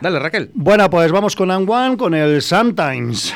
Dale, 0.00 0.18
Raquel. 0.18 0.50
Bueno, 0.54 0.90
pues 0.90 1.12
vamos 1.12 1.36
con 1.36 1.50
And 1.52 1.68
One, 1.70 1.96
con 1.96 2.14
el. 2.14 2.42
Sometimes 2.42 3.32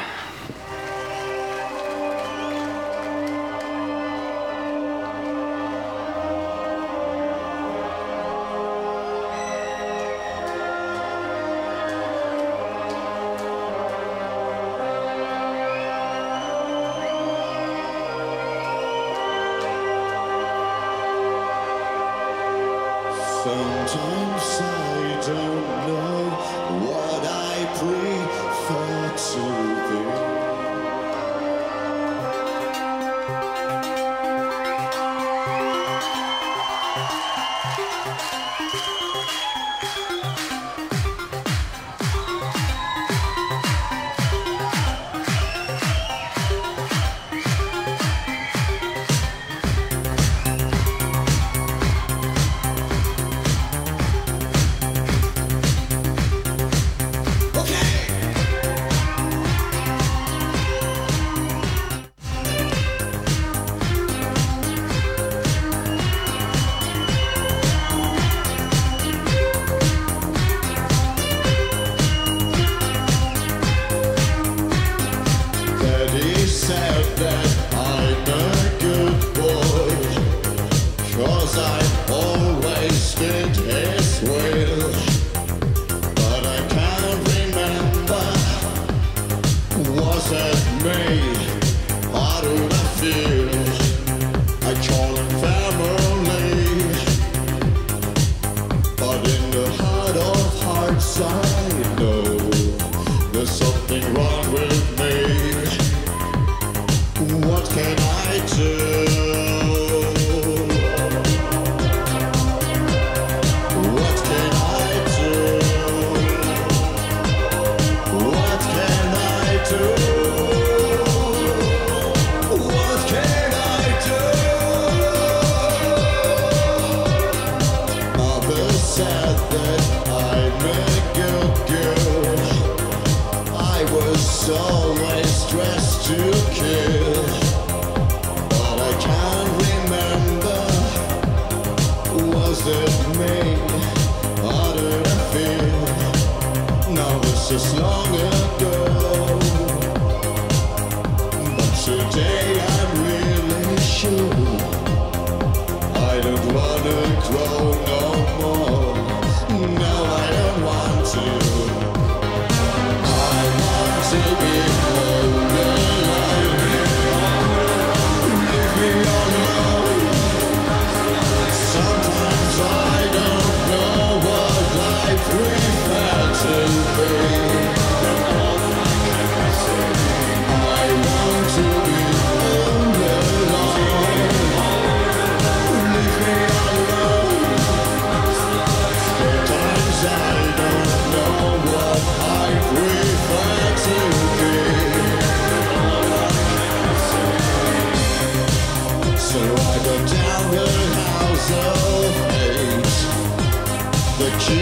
too 204.46 204.52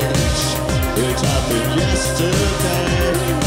It 0.98 1.20
happened 1.20 1.80
yesterday. 1.80 3.45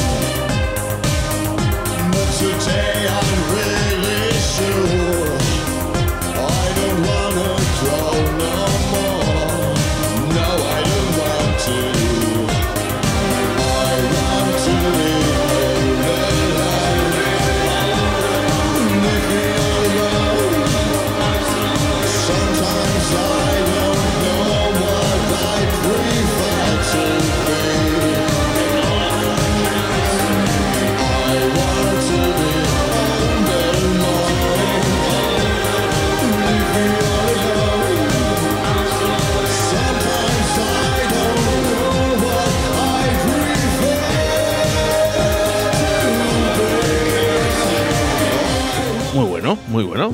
Bueno, 49.55 49.67
muy 49.67 49.83
bueno. 49.83 50.13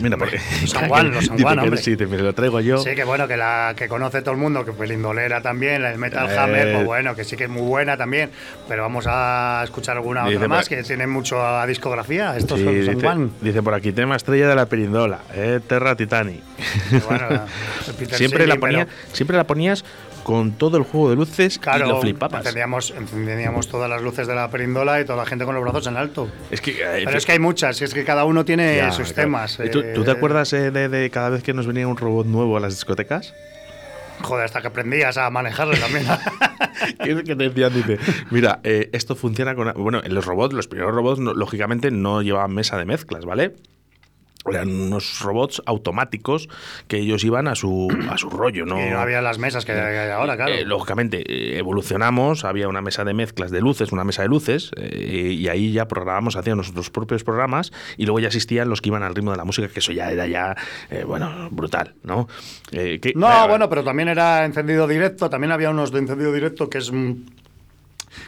Mira, 0.00 0.16
porque. 0.16 0.38
San 0.68 0.88
Juan, 0.88 1.10
los 1.10 1.26
San 1.26 1.36
Juan, 1.40 1.58
hombre. 1.58 1.82
Sí, 1.82 1.96
te- 1.96 2.06
lo 2.06 2.32
traigo 2.32 2.60
yo. 2.60 2.78
Sí, 2.78 2.94
que 2.94 3.02
bueno, 3.02 3.26
que 3.26 3.36
la 3.36 3.74
que 3.76 3.88
conoce 3.88 4.22
todo 4.22 4.30
el 4.30 4.36
mundo, 4.40 4.64
que 4.64 4.70
fue 4.72 4.86
Lindolera 4.86 5.42
también, 5.42 5.84
el 5.84 5.98
Metal 5.98 6.30
Eh. 6.30 6.38
Hammer, 6.38 6.72
pues 6.74 6.86
bueno, 6.86 7.16
que 7.16 7.24
sí 7.24 7.36
que 7.36 7.44
es 7.44 7.50
muy 7.50 7.62
buena 7.62 7.96
también. 7.96 8.30
Pero 8.68 8.82
vamos 8.82 9.06
a 9.08 9.62
escuchar 9.64 9.96
alguna 9.96 10.26
otra 10.26 10.46
más 10.46 10.68
por- 10.68 10.76
que 10.76 10.84
tiene 10.84 11.08
mucho 11.08 11.44
a 11.44 11.66
discografía. 11.66 12.36
Estos 12.36 12.60
Sí, 12.60 12.64
son 12.66 12.74
San 12.84 12.94
dice, 12.94 13.04
Juan. 13.04 13.30
dice 13.40 13.62
por 13.64 13.74
aquí, 13.74 13.90
tema 13.90 14.14
estrella 14.14 14.46
de 14.48 14.54
la 14.54 14.66
perindola, 14.66 15.18
eh, 15.34 15.58
Terra 15.66 15.96
Titani. 15.96 16.40
Bueno, 17.08 17.26
siempre, 18.12 18.46
la 18.46 18.56
ponía, 18.56 18.86
pero- 18.86 18.96
siempre 19.16 19.36
la 19.36 19.44
ponías 19.44 19.84
con 20.22 20.52
todo 20.52 20.76
el 20.76 20.84
juego 20.84 21.10
de 21.10 21.16
luces 21.16 21.58
Claro, 21.58 21.86
y 21.86 21.88
lo 21.88 22.00
flipabas. 22.00 22.40
encendíamos, 22.40 22.90
encendíamos 22.96 23.68
todas 23.68 23.88
las 23.90 24.02
luces 24.02 24.26
de 24.26 24.34
la 24.34 24.48
perindola 24.50 25.00
y 25.00 25.04
toda 25.04 25.16
la 25.18 25.26
gente 25.26 25.44
con 25.44 25.54
los 25.54 25.62
brazos 25.64 25.86
en 25.86 25.96
alto. 25.96 26.28
Es 26.50 26.60
que, 26.60 26.72
eh, 26.72 27.02
Pero 27.04 27.16
es 27.18 27.26
que 27.26 27.32
hay 27.32 27.38
muchas, 27.38 27.80
es 27.82 27.94
que 27.94 28.04
cada 28.04 28.24
uno 28.24 28.44
tiene 28.44 28.76
ya, 28.76 28.92
sus 28.92 29.12
claro. 29.12 29.26
temas. 29.28 29.58
¿Y 29.64 29.70
tú, 29.70 29.82
tú 29.94 30.04
te 30.04 30.10
eh, 30.10 30.14
acuerdas 30.14 30.52
eh, 30.52 30.70
de, 30.70 30.88
de 30.88 31.10
cada 31.10 31.30
vez 31.30 31.42
que 31.42 31.54
nos 31.54 31.66
venía 31.66 31.86
un 31.88 31.96
robot 31.96 32.26
nuevo 32.26 32.56
a 32.56 32.60
las 32.60 32.74
discotecas? 32.74 33.34
Joder, 34.22 34.44
hasta 34.44 34.60
que 34.60 34.66
aprendías 34.68 35.16
a 35.16 35.30
manejarlo 35.30 35.74
también. 35.78 36.04
¿Qué 37.02 37.12
es 37.12 37.22
que 37.22 37.34
te 37.36 37.48
decían? 37.48 37.72
Dice, 37.72 37.98
mira, 38.30 38.60
eh, 38.64 38.90
esto 38.92 39.16
funciona 39.16 39.54
con... 39.54 39.72
Bueno, 39.74 40.02
en 40.04 40.14
los 40.14 40.26
robots, 40.26 40.52
los 40.52 40.68
primeros 40.68 40.94
robots, 40.94 41.18
no- 41.20 41.32
lógicamente, 41.32 41.90
no 41.90 42.20
llevaban 42.20 42.52
mesa 42.54 42.76
de 42.76 42.84
mezclas, 42.84 43.24
¿vale? 43.24 43.54
Eran 44.48 44.70
unos 44.70 45.20
robots 45.20 45.62
automáticos 45.66 46.48
que 46.88 46.96
ellos 46.98 47.22
iban 47.24 47.46
a 47.46 47.54
su, 47.54 47.88
a 48.10 48.16
su 48.16 48.30
rollo, 48.30 48.64
¿no? 48.64 48.80
Y 48.84 48.88
no 48.90 48.98
había 48.98 49.20
las 49.20 49.38
mesas 49.38 49.64
que 49.66 49.72
hay 49.72 50.10
ahora, 50.10 50.36
claro. 50.36 50.52
Eh, 50.54 50.64
lógicamente, 50.64 51.22
eh, 51.26 51.58
evolucionamos, 51.58 52.44
había 52.44 52.66
una 52.68 52.80
mesa 52.80 53.04
de 53.04 53.12
mezclas 53.12 53.50
de 53.50 53.60
luces, 53.60 53.92
una 53.92 54.02
mesa 54.04 54.22
de 54.22 54.28
luces, 54.28 54.70
eh, 54.78 55.34
y 55.38 55.48
ahí 55.48 55.72
ya 55.72 55.86
programábamos, 55.88 56.36
hacíamos 56.36 56.66
nuestros 56.68 56.90
propios 56.90 57.22
programas, 57.22 57.70
y 57.98 58.06
luego 58.06 58.18
ya 58.20 58.28
existían 58.28 58.68
los 58.70 58.80
que 58.80 58.88
iban 58.88 59.02
al 59.02 59.14
ritmo 59.14 59.30
de 59.30 59.36
la 59.36 59.44
música, 59.44 59.68
que 59.68 59.80
eso 59.80 59.92
ya 59.92 60.10
era 60.10 60.26
ya, 60.26 60.56
eh, 60.90 61.04
bueno, 61.04 61.48
brutal, 61.50 61.94
¿no? 62.02 62.26
Que- 62.70 63.12
No, 63.14 63.46
bueno, 63.48 63.68
pero 63.68 63.84
también 63.84 64.08
era 64.08 64.44
encendido 64.44 64.86
directo. 64.88 65.28
También 65.28 65.52
había 65.52 65.70
unos 65.70 65.92
de 65.92 65.98
encendido 65.98 66.32
directo 66.32 66.70
que 66.70 66.78
es. 66.78 66.90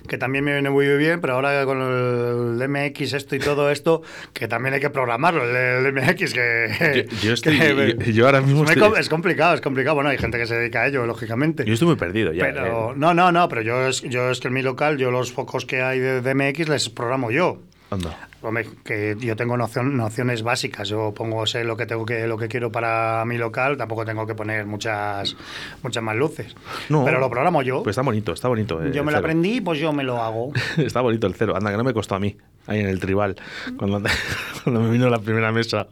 Que 0.08 0.18
también 0.18 0.44
me 0.44 0.52
viene 0.52 0.70
muy 0.70 0.86
bien, 0.96 1.20
pero 1.20 1.34
ahora 1.34 1.64
con 1.64 1.80
el 1.80 2.68
MX 2.68 3.12
esto 3.14 3.36
y 3.36 3.38
todo 3.38 3.70
esto, 3.70 4.02
que 4.32 4.48
también 4.48 4.74
hay 4.74 4.80
que 4.80 4.90
programarlo, 4.90 5.44
el, 5.44 5.86
el 5.86 5.92
MX, 5.92 6.32
que... 6.34 7.06
Yo, 7.10 7.18
yo 7.28 7.32
estoy- 7.34 7.58
que- 7.58 7.96
yo- 8.06 8.12
yo 8.12 8.26
ahora 8.26 8.40
mismo 8.40 8.64
estoy, 8.64 9.00
es 9.00 9.08
complicado, 9.08 9.54
es 9.54 9.60
complicado. 9.60 9.94
Bueno, 9.96 10.10
hay 10.10 10.18
gente 10.18 10.38
que 10.38 10.46
se 10.46 10.54
dedica 10.56 10.82
a 10.82 10.86
ello, 10.88 11.06
lógicamente. 11.06 11.64
yo 11.64 11.72
estoy 11.74 11.88
muy 11.88 11.96
perdido 11.96 12.32
ya. 12.32 12.44
pero 12.44 12.90
eh. 12.90 12.94
no, 12.96 13.14
no, 13.14 13.32
no, 13.32 13.48
pero 13.48 13.62
yo 13.62 13.86
es, 13.88 14.02
yo 14.02 14.30
es 14.30 14.40
que 14.40 14.48
en 14.48 14.54
mi 14.54 14.62
local, 14.62 14.98
yo 14.98 15.10
los 15.10 15.32
focos 15.32 15.64
que 15.66 15.82
hay 15.82 15.98
de, 15.98 16.20
de 16.20 16.34
MX 16.34 16.68
les 16.68 16.88
programo 16.88 17.30
yo. 17.30 17.60
Anda. 17.92 18.28
Hombre, 18.42 18.66
que 18.84 19.16
yo 19.20 19.36
tengo 19.36 19.56
noción- 19.56 19.96
nociones 19.96 20.42
básicas. 20.42 20.88
Yo 20.88 21.12
pongo 21.14 21.46
sé 21.46 21.62
lo 21.64 21.76
que 21.76 21.86
tengo 21.86 22.04
que 22.04 22.26
lo 22.26 22.36
que 22.38 22.48
quiero 22.48 22.72
para 22.72 23.24
mi 23.24 23.38
local. 23.38 23.76
Tampoco 23.76 24.04
tengo 24.04 24.26
que 24.26 24.34
poner 24.34 24.66
muchas 24.66 25.36
muchas 25.82 26.02
más 26.02 26.16
luces. 26.16 26.54
No, 26.88 27.04
pero 27.04 27.20
lo 27.20 27.30
programo 27.30 27.62
yo. 27.62 27.82
Pues 27.82 27.94
está 27.94 28.02
bonito, 28.02 28.32
está 28.32 28.48
bonito. 28.48 28.82
eh, 28.84 28.90
yo 28.92 29.04
me 29.04 29.12
lo 29.12 29.18
aprendí, 29.18 29.60
pues 29.60 29.78
yo 29.78 29.92
me 29.92 30.02
lo 30.04 30.22
hago. 30.22 30.52
Está 30.78 31.00
bonito 31.00 31.26
el 31.26 31.34
cero. 31.34 31.54
Anda, 31.56 31.70
que 31.70 31.76
no 31.76 31.84
me 31.84 31.92
costó 31.94 32.14
a 32.14 32.18
mí, 32.20 32.36
ahí 32.66 32.80
en 32.80 32.86
el 32.86 33.00
tribal, 33.00 33.36
cuando, 33.76 34.02
cuando 34.64 34.80
me 34.80 34.90
vino 34.90 35.08
la 35.08 35.18
primera 35.18 35.52
mesa. 35.52 35.86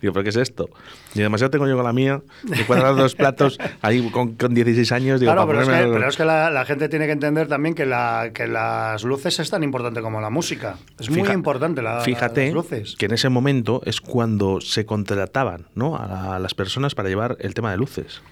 Digo, 0.00 0.14
¿pero 0.14 0.24
qué 0.24 0.30
es 0.30 0.36
esto? 0.36 0.70
Y 1.14 1.20
demasiado 1.20 1.50
tengo 1.50 1.66
yo 1.66 1.76
con 1.76 1.84
la 1.84 1.92
mía, 1.92 2.22
de 2.44 2.64
cuadrar 2.64 2.96
dos 2.96 3.14
platos, 3.14 3.58
ahí 3.82 4.08
con, 4.10 4.34
con 4.34 4.54
16 4.54 4.90
años. 4.92 5.20
Digo, 5.20 5.32
claro, 5.32 5.46
pero 5.46 5.62
es, 5.62 5.68
que, 5.68 5.74
pero 5.74 6.08
es 6.08 6.16
que 6.16 6.24
la, 6.24 6.50
la 6.50 6.64
gente 6.64 6.88
tiene 6.88 7.06
que 7.06 7.12
entender 7.12 7.46
también 7.46 7.74
que, 7.74 7.84
la, 7.84 8.30
que 8.32 8.46
las 8.46 9.04
luces 9.04 9.38
es 9.38 9.50
tan 9.50 9.62
importante 9.62 10.00
como 10.00 10.20
la 10.20 10.30
música. 10.30 10.76
Es 10.98 11.10
muy 11.10 11.28
importante 11.28 11.82
la, 11.82 12.00
Fíjate 12.00 12.46
las 12.46 12.54
luces. 12.54 12.96
que 12.96 13.06
en 13.06 13.12
ese 13.12 13.28
momento 13.28 13.82
es 13.84 14.00
cuando 14.00 14.60
se 14.60 14.86
contrataban 14.86 15.66
¿no? 15.74 15.96
a, 15.96 16.38
las 16.38 16.54
personas 16.54 16.94
para 16.94 17.08
llevar 17.08 17.36
el 17.40 17.54
tema 17.54 17.70
de 17.70 17.76
luces. 17.76 18.22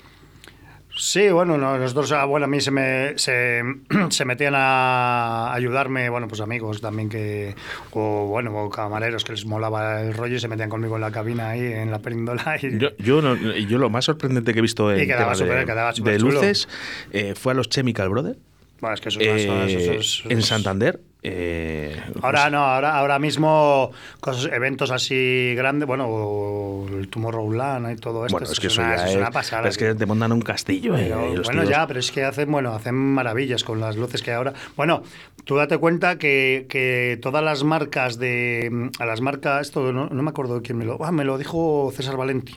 Sí, 0.96 1.28
bueno, 1.30 1.58
no, 1.58 1.76
nosotros, 1.76 2.12
ah, 2.12 2.24
bueno, 2.24 2.44
a 2.44 2.48
mí 2.48 2.60
se 2.60 2.70
me 2.70 3.18
se, 3.18 3.62
se 4.10 4.24
metían 4.24 4.54
a 4.56 5.52
ayudarme, 5.52 6.08
bueno, 6.08 6.28
pues 6.28 6.40
amigos 6.40 6.80
también 6.80 7.08
que, 7.08 7.54
o 7.90 8.26
bueno, 8.28 8.54
o 8.56 8.70
camareros 8.70 9.24
que 9.24 9.32
les 9.32 9.44
molaba 9.44 10.00
el 10.02 10.14
rollo 10.14 10.36
y 10.36 10.40
se 10.40 10.46
metían 10.48 10.70
conmigo 10.70 10.94
en 10.94 11.00
la 11.00 11.10
cabina 11.10 11.50
ahí, 11.50 11.60
en 11.60 11.90
la 11.90 11.98
perindola. 11.98 12.56
Y, 12.62 12.78
Yo, 12.78 12.90
yo, 12.98 13.20
no- 13.22 13.34
yo 13.36 13.78
lo 13.78 13.90
más 13.90 14.04
sorprendente 14.04 14.52
que 14.52 14.60
he 14.60 14.62
visto 14.62 14.92
en 14.92 15.00
Y 15.02 15.06
quedaba 15.06 15.32
tema 15.32 15.54
de, 15.60 15.64
quedaba 15.66 15.92
luces 16.40 16.68
eh, 17.12 17.34
fue 17.34 17.52
a 17.52 17.56
los 17.56 17.68
Chemical 17.68 18.08
Brothers 18.08 18.38
bueno, 18.84 18.94
es 18.94 19.00
que 19.00 19.08
eso 19.08 19.20
es 19.20 19.46
una- 19.46 19.64
eh, 19.66 19.74
eso- 19.74 19.92
eso- 19.92 20.00
eso- 20.00 20.30
en 20.30 20.42
Santander. 20.42 21.00
eh, 21.26 21.96
Ahora 22.20 22.50
no, 22.50 22.58
ahora, 22.58 22.98
ahora 22.98 23.18
mismo 23.18 23.90
cosas, 24.20 24.52
eventos 24.52 24.90
así 24.90 25.54
grandes, 25.56 25.86
bueno, 25.86 26.84
el 26.92 27.08
Tomorrowland 27.08 27.92
y 27.92 27.96
todo 27.96 28.26
esto. 28.26 28.34
Bueno, 28.38 28.52
es 28.52 28.60
que 28.60 28.66
es 28.66 28.72
eso 28.74 28.82
una, 28.82 28.94
es 29.06 29.30
pasada. 29.30 29.62
pero 29.62 29.70
es 29.70 29.78
que 29.78 29.94
te 29.94 30.04
montan 30.04 30.32
un 30.32 30.42
castillo. 30.42 30.94
eh, 30.96 31.04
Pero, 31.04 31.42
bueno, 31.44 31.62
tíos- 31.62 31.70
ya, 31.70 31.86
pero 31.86 32.00
es 32.00 32.12
que 32.12 32.24
hacen, 32.24 32.52
bueno, 32.52 32.74
hacen 32.74 32.94
maravillas 32.94 33.64
con 33.64 33.80
las 33.80 33.96
luces 33.96 34.22
que 34.22 34.32
ahora. 34.32 34.52
Bueno, 34.76 35.02
tú 35.44 35.56
date 35.56 35.78
cuenta 35.78 36.18
que, 36.18 36.66
que 36.68 37.18
todas 37.22 37.42
las 37.42 37.64
marcas 37.64 38.18
de. 38.18 38.90
A 38.98 39.06
las 39.06 39.22
marcas, 39.22 39.62
esto 39.68 39.92
no, 39.94 40.08
no 40.08 40.22
me 40.22 40.28
acuerdo 40.28 40.60
quién 40.62 40.76
me 40.76 40.84
lo. 40.84 41.02
Ah, 41.02 41.10
me 41.10 41.24
lo 41.24 41.38
dijo 41.38 41.90
César 41.96 42.18
Valenti. 42.18 42.54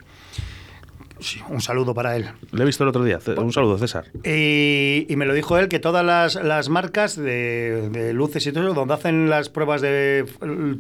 Sí, 1.19 1.41
un 1.49 1.61
saludo 1.61 1.93
para 1.93 2.15
él. 2.15 2.25
Le 2.51 2.63
he 2.63 2.65
visto 2.65 2.83
el 2.83 2.89
otro 2.89 3.03
día. 3.03 3.19
Un 3.37 3.51
saludo, 3.53 3.77
César. 3.77 4.05
Y, 4.23 5.05
y 5.09 5.15
me 5.15 5.25
lo 5.25 5.33
dijo 5.33 5.57
él 5.57 5.67
que 5.67 5.79
todas 5.79 6.05
las, 6.05 6.35
las 6.35 6.69
marcas 6.69 7.15
de, 7.15 7.89
de 7.89 8.13
luces 8.13 8.45
y 8.47 8.51
todo 8.51 8.63
eso, 8.65 8.73
donde 8.73 8.93
hacen 8.93 9.29
las 9.29 9.49
pruebas 9.49 9.81
de 9.81 10.25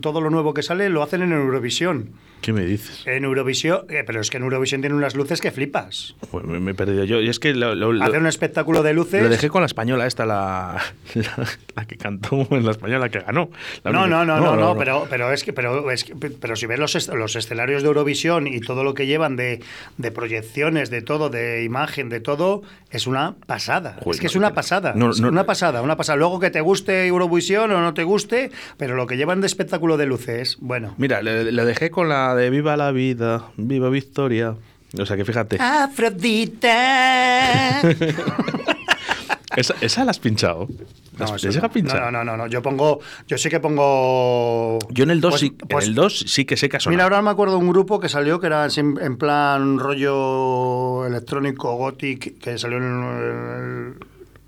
todo 0.01 0.21
lo 0.21 0.29
nuevo 0.29 0.53
que 0.53 0.63
sale, 0.63 0.89
lo 0.89 1.03
hacen 1.03 1.21
en 1.21 1.31
Eurovisión. 1.33 2.11
¿Qué 2.41 2.53
me 2.53 2.63
dices? 2.65 3.01
En 3.07 3.23
Eurovisión, 3.25 3.85
eh, 3.89 4.03
pero 4.05 4.21
es 4.21 4.29
que 4.29 4.37
en 4.37 4.43
Eurovisión 4.43 4.79
tiene 4.81 4.95
unas 4.95 5.15
luces 5.15 5.41
que 5.41 5.51
flipas. 5.51 6.15
Pues 6.29 6.45
me, 6.45 6.71
he 6.71 6.73
perdido 6.75 7.03
yo. 7.03 7.19
Y 7.19 7.29
es 7.29 7.39
que 7.39 7.53
lo, 7.55 7.71
Hacen 8.03 8.19
un 8.21 8.27
espectáculo 8.27 8.83
de 8.83 8.93
luces. 8.93 9.23
lo 9.23 9.29
dejé 9.29 9.49
con 9.49 9.61
la 9.61 9.65
española 9.65 10.05
esta, 10.05 10.25
la, 10.25 10.79
la, 11.15 11.47
la 11.75 11.85
que 11.85 11.97
cantó 11.97 12.47
en 12.51 12.63
la 12.63 12.71
española 12.71 13.09
que 13.09 13.19
ganó. 13.19 13.49
No, 13.83 13.91
no, 14.07 14.23
no, 14.23 14.39
no, 14.39 14.55
no, 14.55 14.77
pero, 14.77 15.07
pero 15.09 15.33
es 15.33 15.43
que, 15.43 15.51
pero, 15.51 15.89
es 15.89 16.03
que- 16.03 16.13
pero 16.15 16.55
si 16.55 16.67
ves 16.67 16.77
los, 16.79 17.07
los 17.09 17.35
escenarios 17.35 17.81
de 17.81 17.87
Eurovisión 17.87 18.45
y 18.47 18.59
todo 18.59 18.83
lo 18.83 18.93
que 18.93 19.07
llevan 19.07 19.35
de, 19.35 19.61
de 19.97 20.11
proyecciones, 20.27 20.89
de 20.89 21.01
todo, 21.01 21.29
de 21.29 21.63
imagen, 21.63 22.09
de 22.09 22.19
todo, 22.19 22.61
es 22.91 23.07
una 23.07 23.35
pasada. 23.45 23.95
Joder, 24.03 24.15
es 24.15 24.19
que 24.19 24.27
es 24.27 24.35
una 24.35 24.53
pasada. 24.53 24.91
no, 24.95 25.11
es 25.11 25.21
no- 25.21 25.29
una 25.29 25.45
pasada, 25.45 25.81
una 25.81 25.95
pasada. 25.95 26.17
Luego 26.17 26.39
que 26.41 26.49
te 26.49 26.59
guste 26.59 27.07
Eurovisión 27.07 27.71
o 27.71 27.79
no 27.79 27.93
te 27.93 28.03
guste, 28.03 28.51
pero 28.77 28.95
lo 28.95 29.07
que 29.07 29.15
llevan 29.15 29.39
de 29.39 29.47
espectáculo 29.47 29.95
de 29.95 30.05
luces, 30.05 30.57
bueno. 30.59 30.93
Mira, 30.97 31.21
le, 31.21 31.49
le 31.51 31.65
dejé 31.65 31.89
con 31.89 32.09
la 32.09 32.35
de 32.35 32.49
Viva 32.49 32.75
la 32.75 32.91
vida, 32.91 33.45
Viva 33.55 33.89
Victoria. 33.89 34.55
O 34.99 35.05
sea 35.05 35.15
que 35.17 35.23
fíjate, 35.25 35.57
Afrodita. 35.61 37.81
esa, 39.55 39.75
esa 39.81 40.03
la 40.05 40.11
has 40.11 40.19
pinchado. 40.19 40.67
No, 41.17 41.25
¿Has- 41.25 41.31
eso 41.35 41.47
¿les 41.47 41.55
llega 41.55 41.65
a 41.65 41.69
no. 41.69 41.73
pinchar? 41.73 42.01
no, 42.01 42.11
no, 42.11 42.23
no, 42.23 42.37
no. 42.37 42.47
Yo 42.47 42.61
pongo, 42.61 42.99
yo 43.27 43.37
sí 43.37 43.49
que 43.49 43.59
pongo. 43.59 44.77
Yo 44.89 45.03
en 45.03 45.11
el 45.11 45.21
2 45.21 45.31
Pues- 45.31 45.41
sí, 45.41 45.49
pues- 45.51 45.85
en 45.85 45.89
el 45.89 45.95
2 45.95 46.19
sí 46.27 46.45
que 46.45 46.57
sé 46.57 46.69
que. 46.69 46.77
Mira, 46.89 47.03
ahora 47.03 47.21
me 47.21 47.29
acuerdo 47.29 47.53
de 47.57 47.59
un 47.61 47.69
grupo 47.69 47.99
que 47.99 48.09
salió 48.09 48.39
que 48.39 48.47
era 48.47 48.67
en 48.75 48.97
en 49.01 49.17
plan 49.17 49.79
rollo 49.79 51.05
electrónico 51.05 51.75
gothic, 51.75 52.39
que 52.39 52.57
salió 52.57 52.77
en 52.77 52.83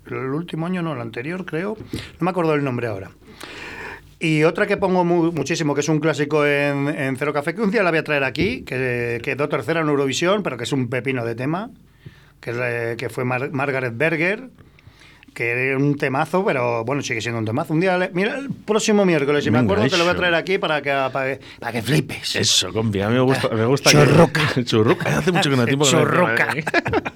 el, 0.06 0.14
el 0.16 0.30
último 0.30 0.66
año, 0.66 0.82
no, 0.82 0.92
el 0.94 1.00
anterior, 1.00 1.44
creo. 1.44 1.76
No 1.92 1.98
me 2.20 2.30
acuerdo 2.30 2.54
el 2.54 2.64
nombre 2.64 2.86
ahora. 2.86 3.10
Y 4.22 4.42
otra 4.44 4.66
que 4.66 4.76
pongo 4.76 5.02
mu- 5.04 5.32
muchísimo, 5.32 5.74
que 5.74 5.80
es 5.80 5.88
un 5.88 5.98
clásico 5.98 6.44
en, 6.44 6.88
en 6.88 7.16
Cero 7.16 7.32
Café, 7.32 7.54
que 7.54 7.62
un 7.62 7.70
día 7.70 7.82
la 7.82 7.90
voy 7.90 8.00
a 8.00 8.04
traer 8.04 8.22
aquí, 8.24 8.62
que 8.64 9.18
quedó 9.22 9.48
tercera 9.48 9.80
en 9.80 9.88
Eurovisión, 9.88 10.42
pero 10.42 10.58
que 10.58 10.64
es 10.64 10.72
un 10.72 10.88
pepino 10.90 11.24
de 11.24 11.34
tema, 11.34 11.70
que, 12.38 12.50
es 12.50 12.96
que 12.98 13.08
fue 13.08 13.24
Mar- 13.24 13.50
Margaret 13.52 13.94
Berger, 13.96 14.50
que 15.40 15.74
un 15.74 15.96
temazo, 15.96 16.44
pero 16.44 16.84
bueno, 16.84 17.00
sigue 17.02 17.22
siendo 17.22 17.38
un 17.38 17.46
temazo. 17.46 17.72
Un 17.72 17.80
día, 17.80 18.10
mira, 18.12 18.38
el 18.38 18.50
próximo 18.50 19.06
miércoles, 19.06 19.42
si 19.42 19.50
me 19.50 19.58
acuerdo, 19.58 19.88
te 19.88 19.96
lo 19.96 20.04
voy 20.04 20.12
a 20.12 20.16
traer 20.16 20.34
aquí 20.34 20.58
para 20.58 20.82
que, 20.82 20.90
para 20.90 21.24
que, 21.24 21.40
para 21.58 21.72
que 21.72 21.82
flipes. 21.82 22.36
Eso, 22.36 22.70
compi, 22.72 23.00
a 23.00 23.08
mí 23.08 23.14
me 23.14 23.20
gusta. 23.20 23.48
Me 23.48 23.64
gusta 23.64 23.90
Churruca. 23.90 24.42
Que, 24.54 24.64
churruca. 24.64 25.18
Hace 25.18 25.32
mucho 25.32 25.48
que 25.48 25.56
no 25.56 25.64
tiempo 25.64 25.86
que 25.86 25.92
no 25.92 26.00
Churruca. 26.00 26.48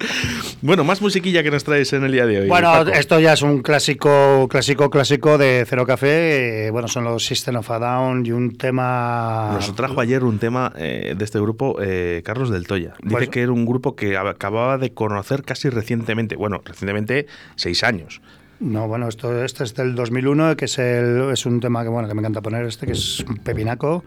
bueno, 0.62 0.84
más 0.84 1.02
musiquilla 1.02 1.42
que 1.42 1.50
nos 1.50 1.64
traes 1.64 1.92
en 1.92 2.04
el 2.04 2.12
día 2.12 2.24
de 2.24 2.40
hoy. 2.40 2.48
Bueno, 2.48 2.72
Paco. 2.72 2.90
esto 2.92 3.20
ya 3.20 3.34
es 3.34 3.42
un 3.42 3.60
clásico, 3.62 4.48
clásico, 4.48 4.88
clásico 4.88 5.37
de 5.37 5.66
Cero 5.68 5.84
Café. 5.87 6.66
eh, 6.66 6.70
bueno, 6.70 6.88
son 6.88 7.04
los 7.04 7.24
System 7.26 7.56
of 7.56 7.70
a 7.70 7.78
Down 7.78 8.24
y 8.24 8.32
un 8.32 8.56
tema. 8.56 9.50
Nos 9.52 9.74
trajo 9.74 10.00
ayer 10.00 10.24
un 10.24 10.38
tema 10.38 10.72
eh, 10.76 11.14
de 11.16 11.24
este 11.24 11.38
grupo, 11.40 11.76
eh, 11.82 12.22
Carlos 12.24 12.48
del 12.48 12.66
Toya. 12.66 12.94
Dice 13.02 13.10
Pues- 13.16 13.28
que 13.28 13.42
era 13.42 13.52
un 13.52 13.66
grupo 13.66 13.94
que 13.94 14.16
acababa 14.16 14.78
de 14.78 14.94
conocer 14.94 15.42
casi 15.42 15.68
recientemente. 15.68 16.37
Bueno, 16.37 16.62
recientemente, 16.64 17.26
seis 17.56 17.84
años. 17.84 18.13
No, 18.61 18.88
bueno, 18.88 19.09
esto, 19.09 19.44
este 19.44 19.64
es 19.64 19.74
del 19.74 19.94
2001, 19.94 20.57
que 20.57 20.66
es, 20.66 20.79
el, 20.79 21.31
es 21.33 21.44
un 21.44 21.61
tema 21.61 21.83
que, 21.83 21.88
bueno, 21.88 22.09
que 22.09 22.14
me 22.14 22.20
encanta 22.20 22.40
poner, 22.40 22.64
este 22.64 22.87
que 22.87 22.92
es 22.92 23.24
pepinaco, 23.42 24.05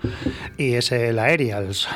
y 0.57 0.73
es 0.73 0.91
el 0.91 1.19
Aerials. 1.19 1.87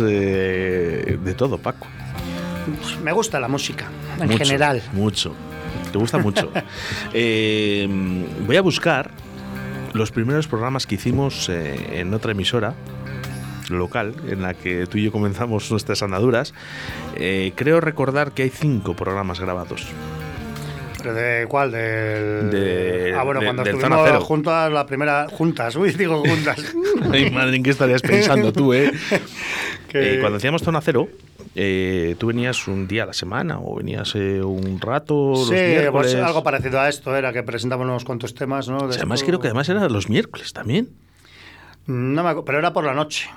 Eh, 0.00 1.18
de 1.22 1.34
todo, 1.34 1.58
Paco. 1.58 1.86
Me 3.04 3.12
gusta 3.12 3.38
la 3.38 3.46
música, 3.46 3.88
en 4.18 4.26
Mucho, 4.26 4.38
general. 4.38 4.82
Mucho. 4.92 5.34
Te 5.92 5.98
gusta 5.98 6.18
mucho. 6.18 6.50
Eh, 7.12 7.88
voy 8.46 8.56
a 8.56 8.62
buscar 8.62 9.10
los 9.92 10.10
primeros 10.10 10.48
programas 10.48 10.86
que 10.86 10.96
hicimos 10.96 11.48
eh, 11.48 12.00
en 12.00 12.12
otra 12.14 12.32
emisora 12.32 12.74
local 13.68 14.14
en 14.28 14.42
la 14.42 14.54
que 14.54 14.86
tú 14.86 14.98
y 14.98 15.04
yo 15.04 15.12
comenzamos 15.12 15.70
nuestras 15.70 16.02
andaduras. 16.02 16.52
Creo 17.14 17.80
recordar 17.80 18.32
que 18.32 18.42
hay 18.42 18.50
cinco 18.50 18.94
programas 18.94 19.38
grabados. 19.38 19.86
¿Pero 21.02 21.14
de 21.14 21.46
cuál? 21.48 21.70
Del... 21.72 22.50
De- 22.50 23.14
ah, 23.16 23.22
bueno, 23.24 23.40
de- 23.40 23.46
cuando 23.46 23.62
estuvimos 23.62 24.00
Cero. 24.04 24.20
juntas, 24.20 24.72
la 24.72 24.86
primera... 24.86 25.26
Juntas, 25.30 25.76
uy, 25.76 25.90
digo 25.92 26.18
juntas. 26.24 26.74
Ay, 27.12 27.30
madre, 27.30 27.56
¿en 27.56 27.62
qué 27.62 27.70
estarías 27.70 28.02
pensando 28.02 28.52
tú, 28.52 28.72
eh? 28.74 28.90
Que- 29.88 30.14
Eh, 30.16 30.20
cuando 30.20 30.36
hacíamos 30.36 30.62
Zona 30.62 30.80
Cero, 30.80 31.08
eh, 31.56 32.14
tú 32.18 32.28
venías 32.28 32.68
un 32.68 32.86
día 32.86 33.02
a 33.02 33.06
la 33.06 33.12
semana 33.12 33.58
o 33.60 33.74
venías 33.76 34.14
eh, 34.14 34.40
un 34.40 34.80
rato 34.80 35.30
los 35.30 35.48
Sí, 35.48 35.54
miércoles. 35.54 36.12
pues 36.12 36.14
algo 36.14 36.44
parecido 36.44 36.78
a 36.80 36.88
esto 36.88 37.16
era 37.16 37.32
que 37.32 37.42
presentamos 37.42 37.84
unos 37.86 38.04
cuantos 38.04 38.32
temas, 38.34 38.68
¿no? 38.68 38.76
O 38.78 38.86
De 38.86 38.92
sea, 38.92 39.00
además 39.02 39.18
esto- 39.20 39.26
creo 39.26 39.40
que 39.40 39.48
además 39.48 39.68
era 39.68 39.88
los 39.88 40.08
miércoles 40.08 40.52
también. 40.52 40.90
No 41.86 42.22
me 42.22 42.30
acu- 42.30 42.44
pero 42.46 42.58
era 42.58 42.72
por 42.72 42.84
la 42.84 42.94
noche. 42.94 43.28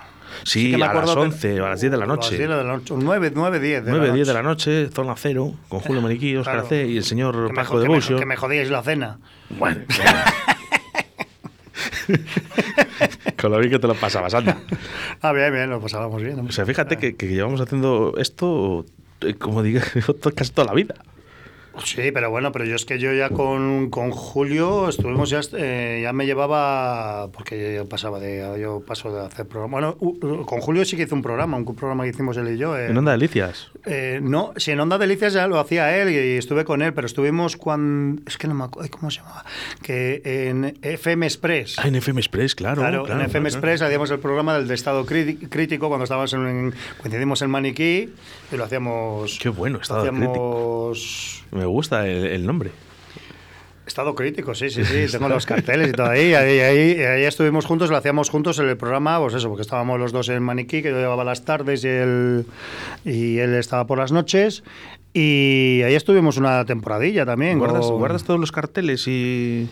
Sí, 0.45 0.71
que 0.71 0.77
me 0.77 0.83
a 0.83 0.87
las 0.87 0.95
acuerdo 0.97 1.15
que- 1.15 1.21
11 1.21 1.61
o 1.61 1.65
a 1.65 1.69
las 1.69 1.81
10 1.81 1.91
de 1.91 1.97
la 1.97 2.03
A 2.03 2.07
las 2.07 2.17
noche. 2.17 2.29
10 2.37 2.49
de 2.49 2.55
la 2.55 2.63
noche. 2.63 2.93
9, 2.97 3.31
9 3.33 3.59
10 3.59 3.85
de 3.85 3.91
9, 3.91 4.07
la 4.07 4.13
10 4.13 4.27
de 4.27 4.33
noche. 4.33 4.43
la 4.43 4.49
noche, 4.49 4.89
zona 4.93 5.15
cero, 5.17 5.53
con 5.69 5.79
Julio 5.79 6.01
Maniquí, 6.03 6.35
Oscar 6.35 6.53
Claro. 6.55 6.69
C 6.69 6.85
y 6.87 6.97
el 6.97 7.03
señor 7.03 7.47
Que 7.47 7.53
Paco 7.53 7.79
de 7.79 7.87
Bucio. 7.87 8.17
que 8.17 8.25
me 8.25 8.35
jodíais 8.35 8.69
la 8.69 8.81
cena. 8.83 9.19
Bueno, 9.51 9.81
con 13.39 13.51
lo 13.51 13.59
bien 13.59 13.71
que 13.71 13.79
te 13.79 13.87
lo 13.87 13.95
pasabas, 13.95 14.33
anda. 14.33 14.57
Ah, 15.21 15.31
bien, 15.33 15.51
bien, 15.53 15.69
lo 15.69 15.79
pasábamos 15.79 16.21
bien. 16.21 16.33
hombre. 16.39 16.49
O 16.51 16.53
sea, 16.53 16.65
fíjate 16.65 16.97
que, 16.97 17.15
que 17.15 17.27
llevamos 17.27 17.59
haciendo 17.61 18.13
esto, 18.17 18.85
eh, 19.21 19.35
como 19.35 19.63
digo, 19.63 19.81
casi 20.35 20.51
toda 20.51 20.67
la 20.67 20.73
vida. 20.73 20.95
Sí, 21.83 22.11
pero 22.13 22.29
bueno, 22.29 22.51
pero 22.51 22.65
yo 22.65 22.75
es 22.75 22.85
que 22.85 22.99
yo 22.99 23.13
ya 23.13 23.29
con, 23.29 23.89
con 23.89 24.11
Julio 24.11 24.89
estuvimos 24.89 25.29
ya, 25.29 25.41
eh, 25.57 26.01
ya 26.03 26.13
me 26.13 26.25
llevaba, 26.25 27.29
porque 27.31 27.75
yo 27.75 27.89
pasaba 27.89 28.19
de, 28.19 28.59
yo 28.61 28.81
paso 28.85 29.11
de 29.13 29.25
hacer 29.25 29.47
programa. 29.47 29.71
Bueno, 29.95 30.45
con 30.45 30.61
Julio 30.61 30.85
sí 30.85 30.95
que 30.95 31.03
hice 31.03 31.15
un 31.15 31.21
programa, 31.23 31.57
un 31.57 31.65
programa 31.75 32.03
que 32.03 32.11
hicimos 32.11 32.37
él 32.37 32.53
y 32.53 32.57
yo. 32.57 32.77
eh, 32.77 32.87
En 32.89 32.97
Onda 32.97 33.11
Delicias. 33.13 33.71
eh, 33.85 34.19
no, 34.21 34.53
si 34.57 34.71
en 34.71 34.79
Onda 34.79 34.97
Delicias 34.99 35.33
ya 35.33 35.47
lo 35.47 35.59
hacía 35.59 35.97
él 35.99 36.09
y 36.11 36.37
estuve 36.37 36.63
con 36.63 36.81
él, 36.83 36.93
pero 36.93 37.07
estuvimos 37.07 37.57
cuando, 37.57 38.21
es 38.27 38.37
que 38.37 38.47
no 38.47 38.53
me 38.53 38.65
acuerdo, 38.65 38.89
¿cómo 38.91 39.09
se 39.09 39.21
llamaba? 39.21 39.43
Que 39.81 40.21
en 40.49 40.77
FM 40.81 41.25
Express. 41.25 41.79
Ah, 41.79 41.87
en 41.87 41.95
FM 41.95 42.19
Express, 42.21 42.53
claro. 42.55 42.81
Claro, 42.81 43.03
claro, 43.03 43.19
en 43.19 43.25
FM 43.25 43.49
claro. 43.49 43.57
Express 43.59 43.81
hacíamos 43.81 44.11
el 44.11 44.19
programa 44.19 44.53
del 44.57 44.67
de 44.67 44.75
estado 44.75 45.05
crítico 45.05 45.87
cuando 45.87 46.03
estábamos 46.03 46.31
en, 46.33 46.73
coincidimos 47.01 47.41
en 47.41 47.49
Maniquí 47.49 48.13
y 48.51 48.55
lo 48.57 48.63
hacíamos. 48.63 49.39
Qué 49.41 49.49
bueno, 49.49 49.79
estado 49.81 50.01
hacíamos 50.01 51.43
Me 51.63 51.67
gusta 51.67 52.05
el, 52.09 52.25
el 52.25 52.45
nombre. 52.45 52.71
Estado 53.87 54.15
crítico, 54.15 54.53
sí, 54.53 54.69
sí, 54.69 54.83
sí. 54.83 55.05
Tengo 55.11 55.29
los 55.29 55.45
carteles 55.45 55.89
y 55.89 55.91
todo 55.93 56.07
ahí. 56.09 56.33
Ahí, 56.33 56.59
ahí, 56.59 57.01
ahí 57.01 57.23
estuvimos 57.23 57.65
juntos, 57.65 57.89
lo 57.89 57.95
hacíamos 57.95 58.29
juntos 58.29 58.59
en 58.59 58.67
el 58.67 58.75
programa, 58.75 59.17
pues 59.19 59.33
eso, 59.33 59.47
porque 59.47 59.61
estábamos 59.61 59.97
los 59.97 60.11
dos 60.11 60.27
en 60.27 60.43
Maniquí, 60.43 60.81
que 60.81 60.89
yo 60.89 60.97
llevaba 60.97 61.23
las 61.23 61.45
tardes 61.45 61.85
y 61.85 61.87
él, 61.87 62.45
y 63.05 63.37
él 63.37 63.53
estaba 63.55 63.87
por 63.87 63.97
las 63.97 64.11
noches. 64.11 64.63
Y 65.13 65.81
ahí 65.85 65.95
estuvimos 65.95 66.35
una 66.37 66.65
temporadilla 66.65 67.25
también. 67.25 67.59
¿Guardas, 67.59 67.85
con- 67.85 67.97
guardas 67.97 68.23
todos 68.25 68.39
los 68.41 68.51
carteles 68.51 69.07
y. 69.07 69.69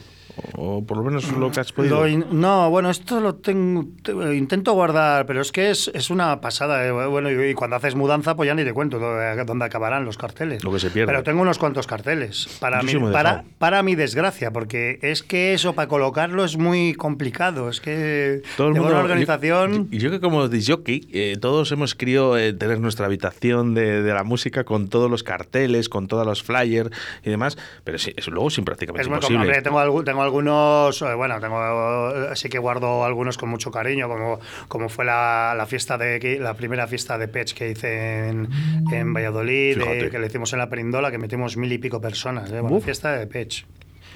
O 0.58 0.86
por 0.86 0.98
lo 0.98 1.04
menos 1.04 1.32
lo 1.32 1.52
que 1.52 1.60
has 1.60 1.72
podido. 1.72 2.08
In- 2.08 2.26
no, 2.32 2.70
bueno, 2.70 2.90
esto 2.90 3.20
lo 3.20 3.36
tengo, 3.36 3.86
te- 4.04 4.12
intento 4.36 4.74
guardar, 4.74 5.26
pero 5.26 5.42
es 5.42 5.52
que 5.52 5.70
es, 5.72 5.90
es 5.94 6.10
una 6.10 6.40
pasada. 6.42 6.86
eh, 6.88 6.92
Bueno, 6.92 7.30
y, 7.32 7.50
y 7.52 7.54
cuando 7.54 7.76
haces 7.76 7.96
mudanza, 7.96 8.36
pues 8.36 8.48
ya 8.48 8.54
ni 8.56 8.64
te 8.64 8.74
cuento 8.74 9.00
dónde, 9.00 9.44
dónde 9.46 9.66
acabarán 9.66 10.06
los 10.06 10.18
carteles. 10.18 10.64
Lo 10.64 10.72
que 10.72 10.80
se 10.80 10.90
pierde. 10.90 11.12
Pero 11.12 11.24
tengo 11.24 11.42
unos 11.42 11.58
cuantos 11.58 11.88
carteles. 11.88 12.58
Para, 12.60 12.82
mi, 12.84 12.94
para, 12.96 13.44
para 13.58 13.84
mi 13.84 13.96
desgracia, 13.96 14.52
porque 14.52 15.00
es 15.02 15.24
que 15.24 15.54
eso, 15.54 15.74
para 15.74 15.88
colocarlo, 15.88 16.44
es 16.46 16.58
muy 16.58 16.94
complicado. 16.94 17.70
Es 17.70 17.82
que 17.82 18.42
Todo 18.58 18.68
el 18.70 18.74
mundo, 18.76 18.90
una 18.90 19.00
organización. 19.00 19.88
Y 19.92 19.98
yo, 19.98 20.10
yo 20.10 20.12
que 20.12 20.20
como 20.22 20.48
disjockey, 20.48 21.08
eh, 21.14 21.38
todos 21.40 21.72
hemos 21.72 21.96
querido 21.96 22.38
eh, 22.38 22.54
tener 22.54 22.80
nuestra 22.80 23.06
habitación 23.06 23.74
de, 23.74 24.02
de 24.02 24.14
la 24.14 24.24
música 24.24 24.64
con 24.64 24.90
todos 24.90 25.10
los 25.10 25.24
carteles, 25.24 25.90
con 25.90 26.08
todos 26.08 26.26
los 26.26 26.44
flyers 26.44 26.90
y 27.24 27.30
demás, 27.30 27.58
pero 27.84 27.98
sí, 27.98 28.14
es 28.16 28.28
luego 28.28 28.50
sin 28.50 28.66
prácticamente 28.66 29.02
Es 29.02 29.08
muy 29.08 29.16
imposible. 29.18 29.40
complicado. 29.46 29.64
Tengo, 29.64 29.80
algu- 30.02 30.04
tengo 30.06 30.21
algunos, 30.22 31.02
eh, 31.02 31.14
bueno, 31.16 31.40
tengo, 31.40 32.12
eh, 32.32 32.36
sí 32.36 32.50
que 32.50 32.58
guardo 32.60 33.04
algunos 33.06 33.38
con 33.38 33.50
mucho 33.50 33.72
cariño, 33.72 34.08
como, 34.08 34.40
como 34.68 34.90
fue 34.90 35.06
la, 35.06 35.54
la 35.58 35.66
fiesta 35.66 35.98
de 35.98 36.38
la 36.40 36.54
primera 36.54 36.88
fiesta 36.88 37.18
de 37.18 37.28
Pech 37.28 37.54
que 37.54 37.70
hice 37.72 38.28
en, 38.30 38.48
en 38.92 39.14
Valladolid, 39.14 39.78
de- 39.78 39.84
Fíjate. 39.84 40.10
que 40.10 40.20
le 40.20 40.28
hicimos 40.28 40.54
en 40.54 40.60
la 40.60 40.70
Perindola, 40.70 41.12
que 41.12 41.18
metimos 41.18 41.58
mil 41.58 41.72
y 41.72 41.78
pico 41.78 42.00
personas, 42.02 42.52
eh, 42.52 42.60
bueno, 42.62 42.80
fiesta 42.82 43.12
de 43.14 43.28
Pech. 43.28 43.66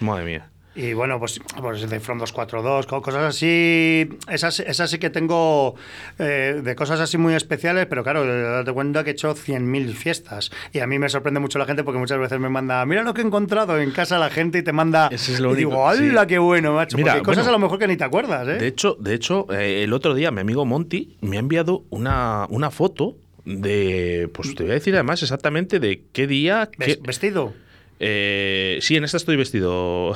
Madre 0.01 0.25
mía. 0.25 0.49
Y 0.77 0.91
bueno, 0.93 1.19
pues, 1.19 1.39
pues 1.61 1.89
de 1.89 1.99
From 2.01 2.17
242, 2.19 2.85
co- 2.85 3.01
cosas 3.01 3.23
así. 3.23 4.09
Esas, 4.29 4.59
esas 4.59 4.89
sí 4.91 4.99
que 4.99 5.09
tengo 5.09 5.75
eh, 6.19 6.59
de 6.61 6.75
cosas 6.75 6.99
así 6.99 7.17
muy 7.17 7.33
especiales, 7.33 7.85
pero 7.85 8.03
claro, 8.03 8.25
date 8.25 8.73
cuenta 8.73 9.03
que 9.05 9.11
he 9.11 9.13
hecho 9.13 9.33
100.000 9.35 9.93
fiestas. 9.93 10.51
Y 10.73 10.79
a 10.79 10.88
mí 10.88 10.99
me 10.99 11.07
sorprende 11.07 11.39
mucho 11.39 11.59
la 11.59 11.65
gente 11.65 11.83
porque 11.85 11.97
muchas 11.99 12.19
veces 12.19 12.39
me 12.39 12.49
manda, 12.49 12.85
mira 12.85 13.03
lo 13.03 13.13
que 13.13 13.21
he 13.21 13.25
encontrado 13.25 13.79
en 13.79 13.91
casa 13.91 14.19
la 14.19 14.29
gente 14.29 14.57
y 14.57 14.63
te 14.63 14.73
manda. 14.73 15.07
Es 15.11 15.39
lo 15.39 15.53
y 15.53 15.57
digo, 15.57 15.88
¡hala, 15.88 16.21
sí. 16.23 16.27
qué 16.27 16.39
bueno, 16.39 16.73
macho! 16.73 16.97
Mira, 16.97 17.13
porque 17.13 17.19
hay 17.19 17.23
cosas 17.23 17.45
bueno, 17.45 17.49
a 17.57 17.59
lo 17.59 17.65
mejor 17.65 17.79
que 17.79 17.88
ni 17.88 17.95
te 17.95 18.03
acuerdas, 18.03 18.45
¿eh? 18.47 18.55
De 18.57 18.67
hecho, 18.67 18.97
de 18.99 19.13
hecho 19.13 19.47
eh, 19.53 19.83
el 19.83 19.93
otro 19.93 20.13
día 20.13 20.29
mi 20.31 20.41
amigo 20.41 20.65
Monty 20.65 21.15
me 21.21 21.38
ha 21.38 21.39
enviado 21.39 21.83
una, 21.89 22.47
una 22.49 22.69
foto 22.69 23.15
de. 23.45 24.29
Pues 24.33 24.55
te 24.55 24.63
voy 24.63 24.71
a 24.71 24.75
decir 24.75 24.93
además 24.95 25.21
exactamente 25.23 25.79
de 25.79 26.03
qué 26.11 26.27
día. 26.27 26.69
¿Ves- 26.77 26.97
qué- 26.97 27.01
¿Vestido? 27.05 27.53
Eh, 27.99 28.77
sí, 28.81 28.95
en 28.95 29.03
esta 29.03 29.17
estoy 29.17 29.36
vestido. 29.38 30.13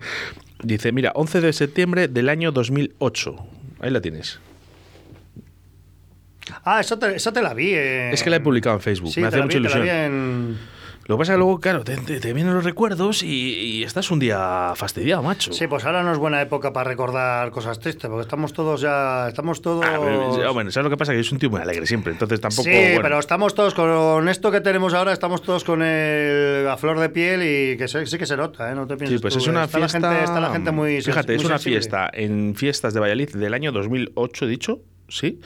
Dice, 0.62 0.92
mira, 0.92 1.12
11 1.14 1.40
de 1.40 1.52
septiembre 1.52 2.08
del 2.08 2.28
año 2.28 2.52
2008. 2.52 3.36
Ahí 3.80 3.90
la 3.90 4.00
tienes. 4.00 4.38
Ah, 6.64 6.80
esa 6.80 6.98
te, 6.98 7.14
esa 7.16 7.32
te 7.32 7.40
la 7.42 7.54
vi. 7.54 7.70
eh. 7.72 8.10
Es 8.12 8.22
que 8.22 8.30
la 8.30 8.36
he 8.36 8.40
publicado 8.40 8.76
en 8.76 8.82
Facebook. 8.82 9.10
Sí, 9.12 9.20
me 9.20 9.28
hace 9.28 9.40
mucha 9.42 9.46
vi, 9.46 9.52
te 9.54 9.60
la 9.60 9.76
ilusión. 9.78 9.82
vi 9.84 9.90
en- 9.90 10.58
Lo 11.06 11.16
que 11.16 11.20
pasa 11.20 11.32
es 11.32 11.36
que 11.36 11.38
luego, 11.38 11.58
claro, 11.58 11.82
te, 11.82 11.96
te- 11.96 12.20
te 12.20 12.32
vienen 12.32 12.54
los 12.54 12.64
recuerdos 12.64 13.22
y, 13.24 13.26
y 13.28 13.82
estás 13.82 14.10
un 14.12 14.20
día 14.20 14.72
fastidiado, 14.76 15.20
macho. 15.22 15.52
Sí, 15.52 15.66
pues 15.66 15.84
ahora 15.84 16.02
no 16.04 16.12
es 16.12 16.18
buena 16.18 16.40
época 16.40 16.72
para 16.72 16.88
recordar 16.88 17.50
cosas 17.50 17.80
tristes, 17.80 18.08
porque 18.08 18.22
estamos 18.22 18.52
todos 18.52 18.80
ya. 18.80 19.26
Estamos 19.28 19.60
todos. 19.60 19.84
Ah, 19.84 19.98
pero, 20.00 20.52
bueno, 20.54 20.70
¿sabes 20.70 20.84
lo 20.84 20.90
que 20.90 20.96
pasa? 20.96 21.12
Que 21.12 21.18
yo 21.18 21.24
soy 21.24 21.34
un 21.36 21.40
tío 21.40 21.50
muy 21.50 21.60
alegre 21.60 21.86
siempre, 21.86 22.12
entonces 22.12 22.40
tampoco. 22.40 22.62
sí, 22.62 22.70
bueno. 22.70 23.00
pero 23.02 23.18
estamos 23.18 23.54
todos 23.54 23.74
con 23.74 24.28
esto 24.28 24.50
que 24.52 24.60
tenemos 24.60 24.94
ahora, 24.94 25.12
estamos 25.12 25.42
todos 25.42 25.64
con 25.64 25.82
el, 25.82 26.68
a 26.68 26.76
flor 26.76 27.00
de 27.00 27.08
piel 27.08 27.42
y 27.42 27.76
que 27.76 27.88
se- 27.88 28.06
sí 28.06 28.16
que 28.16 28.26
se 28.26 28.36
nota, 28.36 28.70
¿eh? 28.70 28.74
No 28.76 28.86
te 28.86 28.94
Sí, 28.94 28.98
pienses 29.00 29.20
pues 29.20 29.34
tú, 29.34 29.40
es 29.40 29.46
una 29.48 29.64
está 29.64 29.78
fiesta. 29.78 29.98
La 29.98 30.08
gente, 30.10 30.24
está 30.24 30.40
la 30.40 30.50
gente 30.52 30.70
muy. 30.70 31.02
Fíjate, 31.02 31.32
muy 31.32 31.40
es 31.40 31.44
una 31.44 31.58
sensible. 31.58 31.78
fiesta 31.80 32.10
en 32.12 32.54
fiestas 32.54 32.94
de 32.94 33.00
Valladolid 33.00 33.30
del 33.34 33.54
año 33.54 33.72
2008, 33.72 34.44
he 34.44 34.48
dicho, 34.48 34.80
sí. 35.08 35.40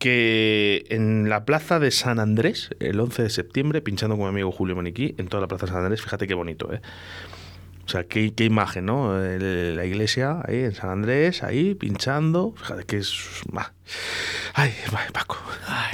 Que 0.00 0.86
en 0.88 1.28
la 1.28 1.44
plaza 1.44 1.78
de 1.78 1.92
San 1.92 2.18
Andrés, 2.18 2.70
el 2.80 2.98
11 2.98 3.22
de 3.22 3.30
septiembre, 3.30 3.82
pinchando 3.82 4.16
con 4.16 4.24
mi 4.24 4.30
amigo 4.30 4.50
Julio 4.50 4.74
Maniquí, 4.74 5.14
en 5.18 5.28
toda 5.28 5.42
la 5.42 5.46
plaza 5.46 5.66
de 5.66 5.72
San 5.72 5.82
Andrés, 5.82 6.02
fíjate 6.02 6.26
qué 6.26 6.34
bonito, 6.34 6.72
¿eh? 6.72 6.80
O 7.84 7.88
sea, 7.88 8.04
qué, 8.04 8.32
qué 8.32 8.44
imagen, 8.44 8.86
¿no? 8.86 9.18
La 9.18 9.84
iglesia 9.84 10.42
ahí 10.46 10.60
en 10.60 10.74
San 10.74 10.90
Andrés, 10.90 11.42
ahí 11.42 11.74
pinchando. 11.74 12.54
Fíjate 12.56 12.84
que 12.84 12.98
es. 12.98 13.42
Ay, 14.54 14.74
ay, 14.92 15.06
Paco. 15.12 15.36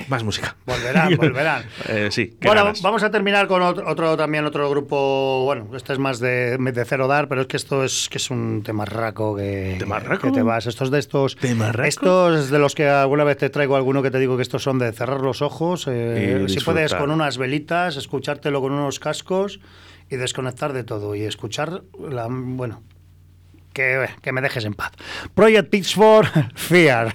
Más 0.08 0.22
música. 0.24 0.56
Volverán, 0.66 1.16
volverán. 1.16 1.64
Eh, 1.88 2.08
sí, 2.10 2.36
Bueno, 2.42 2.62
ganas. 2.64 2.82
vamos 2.82 3.02
a 3.02 3.10
terminar 3.10 3.46
con 3.46 3.60
otro, 3.62 3.88
otro 3.88 4.16
también 4.16 4.44
otro 4.44 4.68
grupo. 4.70 5.44
Bueno, 5.44 5.68
este 5.76 5.92
es 5.92 5.98
más 5.98 6.18
de, 6.20 6.56
de 6.58 6.84
cero 6.84 7.06
dar, 7.08 7.28
pero 7.28 7.42
es 7.42 7.46
que 7.46 7.56
esto 7.56 7.84
es 7.84 8.08
que 8.08 8.18
es 8.18 8.30
un 8.30 8.62
temarraco 8.62 9.36
que, 9.36 9.78
que 10.20 10.30
te 10.30 10.42
vas. 10.42 10.66
Estos 10.66 10.90
de 10.90 10.98
estos. 10.98 11.36
¿Temarraco? 11.36 11.86
Estos 11.88 12.50
de 12.50 12.58
los 12.58 12.74
que 12.74 12.88
alguna 12.88 13.24
vez 13.24 13.36
te 13.38 13.50
traigo 13.50 13.76
alguno 13.76 14.02
que 14.02 14.10
te 14.10 14.18
digo 14.18 14.36
que 14.36 14.42
estos 14.42 14.62
son 14.62 14.78
de 14.78 14.92
cerrar 14.92 15.20
los 15.20 15.42
ojos. 15.42 15.86
eh, 15.88 16.46
si 16.48 16.60
puedes 16.60 16.94
con 16.94 17.10
unas 17.10 17.38
velitas, 17.38 17.96
escuchártelo 17.96 18.60
con 18.60 18.72
unos 18.72 18.98
cascos 19.00 19.60
y 20.08 20.16
desconectar 20.16 20.72
de 20.72 20.84
todo 20.84 21.14
y 21.14 21.22
escuchar 21.22 21.82
la 21.98 22.26
bueno. 22.30 22.82
Que, 23.72 24.08
que 24.22 24.32
me 24.32 24.40
dejes 24.40 24.64
en 24.64 24.72
paz. 24.72 24.92
Project 25.34 25.68
Pitchfork 25.68 26.32
Fear. 26.56 27.14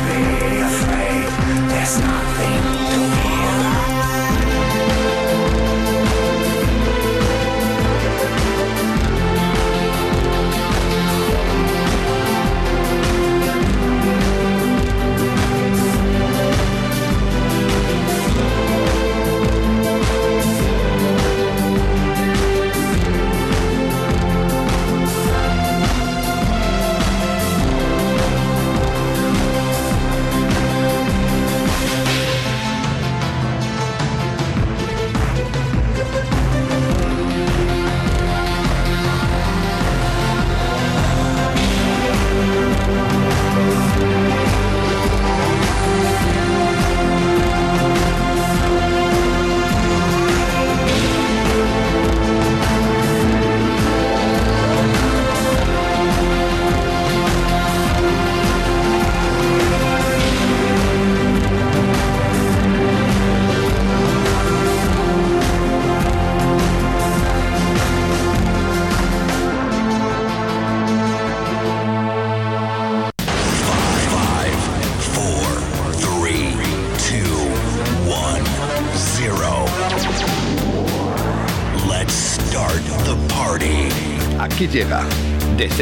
be 0.23 0.59
afraid, 0.59 1.27
there's 1.69 1.99
nothing 1.99 2.61
to 2.89 3.21
fear. 3.21 3.40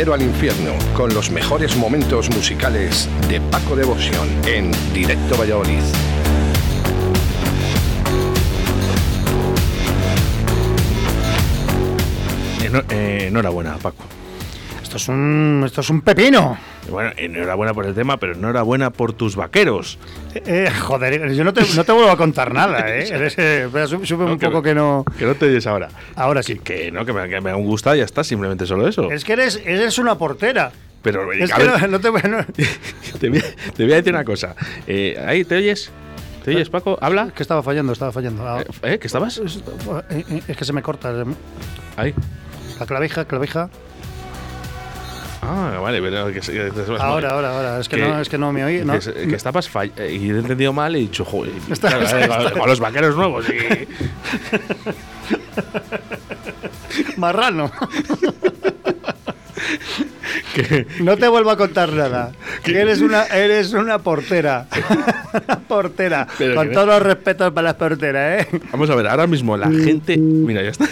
Al 0.08 0.22
Infierno 0.22 0.72
con 0.96 1.14
los 1.14 1.30
mejores 1.30 1.76
momentos 1.76 2.30
musicales 2.30 3.10
de 3.28 3.42
Paco 3.42 3.76
Devoción 3.76 4.30
en 4.48 4.72
Directo 4.94 5.36
Valladolid. 5.38 5.84
Eno- 12.64 12.84
eh, 12.90 13.26
enhorabuena, 13.28 13.78
Paco. 13.78 14.04
Esto 14.82 14.98
es 14.98 15.08
un, 15.08 15.64
esto 15.66 15.82
es 15.82 15.90
un 15.90 16.02
pepino. 16.02 16.58
Bueno, 16.90 17.12
enhorabuena 17.18 17.74
por 17.74 17.86
el 17.86 17.94
tema, 17.94 18.18
pero 18.18 18.34
enhorabuena 18.34 18.90
por 18.90 19.14
tus 19.14 19.36
vaqueros. 19.36 19.98
Eh, 20.36 20.42
eh, 20.46 20.72
joder, 20.72 21.32
yo 21.34 21.44
no 21.44 21.54
te, 21.54 21.62
no 21.76 21.84
te 21.84 21.92
vuelvo 21.92 22.12
a 22.12 22.18
contar 22.18 22.54
nada, 22.54 22.86
¿eh? 22.96 23.08
Eres, 23.10 23.36
eh, 23.38 23.68
sube, 24.06 24.26
un 24.26 24.38
que- 24.38 24.46
poco 24.48 24.62
que 24.62 24.76
no... 24.76 25.04
Que 25.18 25.26
no 25.26 25.36
te 25.36 25.46
oyes 25.48 25.66
ahora. 25.68 25.90
Ahora 26.16 26.44
sí. 26.44 26.60
Que 26.60 26.92
no, 26.92 27.06
que 27.06 27.14
me, 27.14 27.28
que 27.30 27.42
me 27.42 27.50
han 27.52 27.64
gustado 27.64 27.96
y 27.96 28.00
ya 28.00 28.06
está, 28.06 28.24
simplemente 28.24 28.66
solo 28.66 28.88
eso. 28.88 29.10
Es 29.12 29.24
que 29.26 29.34
eres, 29.34 29.62
eres 29.66 29.98
una 29.98 30.18
portera. 30.18 30.72
Pero 31.02 31.32
Es 31.32 31.52
que 31.54 31.64
ver, 31.64 31.90
no, 31.90 32.00
te 32.00 32.10
voy 32.10 32.22
te, 33.20 33.30
voy 33.30 33.40
a, 33.40 33.72
te 33.74 33.84
voy 33.84 33.94
a 33.94 33.96
decir 33.96 34.14
una 34.14 34.26
cosa. 34.26 34.56
Eh, 34.86 35.18
ahí, 35.26 35.46
¿te 35.46 35.56
oyes? 35.56 35.92
¿Te 36.44 36.52
oyes, 36.52 36.70
Paco? 36.70 36.98
¿Habla? 37.02 37.32
que 37.34 37.42
estaba 37.42 37.64
fallando, 37.64 37.94
estaba 37.94 38.12
fallando. 38.12 38.46
Ah, 38.48 38.62
Eh, 38.62 38.94
¿Eh? 38.94 39.00
¿Qué 39.00 39.08
estabas? 39.08 39.38
es, 39.38 39.58
eh, 40.10 40.26
eh, 40.30 40.42
es 40.48 40.58
que 40.58 40.66
se 40.66 40.74
me 40.74 40.82
corta. 40.82 41.12
eh, 41.12 41.26
Ahí. 41.98 42.14
La 42.80 42.86
clavija, 42.86 43.26
clavija. 43.26 43.70
Ah, 45.52 45.80
vale, 45.82 46.00
pero 46.02 46.28
que, 46.28 46.40
que- 46.42 46.52
que- 46.52 46.72
Ahora, 47.00 47.30
ahora, 47.32 47.56
ahora. 47.58 47.80
Es 47.80 47.90
que, 47.90 47.98
no, 47.98 48.20
es 48.22 48.30
que 48.30 48.38
no 48.38 48.52
me 48.54 48.64
oí. 48.64 48.84
No. 48.86 49.00
Que, 49.00 49.28
que 49.28 49.36
estabas 49.36 49.68
fall- 49.68 49.92
eh, 49.98 50.12
y 50.14 50.30
he 50.30 50.38
entendido 50.38 50.72
mal 50.74 50.96
y 50.96 51.00
he 51.00 51.02
dicho, 51.02 51.26
joder, 51.26 51.54
Está- 51.72 51.88
claro, 51.98 52.04
está- 52.06 52.20
eh, 52.20 52.24
está- 52.46 52.52
con 52.60 52.70
los 52.70 52.80
vaqueros 52.80 53.16
nuevos 53.16 53.46
y... 53.50 53.88
Marrano. 57.20 57.72
No 61.00 61.16
te 61.16 61.28
vuelvo 61.28 61.52
a 61.52 61.58
contar 61.58 61.92
nada. 61.94 62.32
Que 62.64 62.80
eres 62.82 63.02
una, 63.02 63.26
eres 63.28 63.72
una 63.74 64.00
portera. 64.00 64.68
Una 65.34 65.60
portera. 65.60 66.28
Pero 66.38 66.56
Con 66.56 66.72
todos 66.72 66.88
los 66.88 67.02
respetos 67.02 67.52
para 67.54 67.66
las 67.70 67.76
porteras, 67.76 68.42
¿eh? 68.46 68.48
Vamos 68.72 68.90
a 68.90 68.96
ver, 68.96 69.08
ahora 69.08 69.26
mismo 69.28 69.56
la 69.56 69.68
gente... 69.70 70.18
Mira, 70.18 70.62
ya 70.64 70.70
está. 70.72 70.86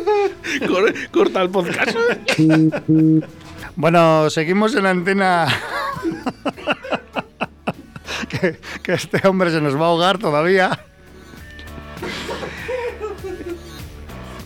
Corta 1.12 1.42
el 1.42 1.50
podcast. 1.50 1.96
Bueno, 3.78 4.30
seguimos 4.30 4.74
en 4.74 4.84
la 4.84 4.90
antena. 4.90 5.46
que, 8.30 8.56
que 8.82 8.94
este 8.94 9.28
hombre 9.28 9.50
se 9.50 9.60
nos 9.60 9.76
va 9.76 9.84
a 9.84 9.88
ahogar 9.88 10.16
todavía. 10.16 10.80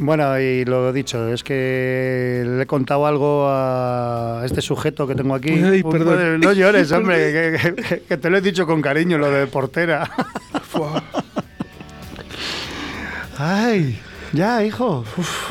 Bueno, 0.01 0.37
y 0.41 0.65
lo 0.65 0.93
dicho, 0.93 1.29
es 1.29 1.45
que 1.45 2.43
le 2.45 2.63
he 2.63 2.67
contado 2.67 3.07
algo 3.07 3.47
a 3.49 4.43
este 4.45 4.63
sujeto 4.63 5.07
que 5.07 5.15
tengo 5.15 5.37
aquí. 5.37 5.51
Ay, 5.51 5.85
perdón. 5.85 6.41
No 6.41 6.53
llores, 6.53 6.91
hombre, 6.91 7.33
que, 7.33 7.75
que- 7.85 8.01
que 8.01 8.17
te 8.17 8.31
lo 8.31 8.39
he 8.39 8.41
dicho 8.41 8.67
con 8.67 8.83
cariño, 8.83 9.17
lo 9.17 9.31
de 9.31 9.47
portera. 9.47 10.11
Ay, 13.39 14.01
ya, 14.33 14.65
hijo. 14.65 15.05
Uf. 15.17 15.51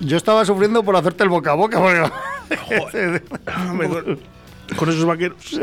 Yo 0.00 0.16
estaba 0.16 0.44
sufriendo 0.44 0.82
por 0.82 0.96
hacerte 0.96 1.22
el 1.24 1.28
boca 1.28 1.52
a 1.52 1.54
boca. 1.54 1.78
porque- 1.80 3.22
con, 3.88 4.20
con 4.76 4.88
esos 4.88 5.04
vaqueros. 5.04 5.36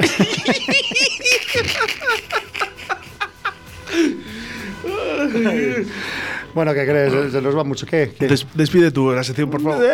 Bueno, 6.53 6.73
¿qué 6.73 6.85
crees? 6.85 7.31
Se- 7.31 7.41
nos 7.41 7.57
va 7.57 7.63
mucho. 7.63 7.85
¿Qué? 7.85 8.13
¿Qué? 8.17 8.27
Des- 8.27 8.47
despide 8.53 8.91
tú 8.91 9.11
la 9.11 9.23
sección, 9.23 9.49
por 9.49 9.61
favor. 9.61 9.83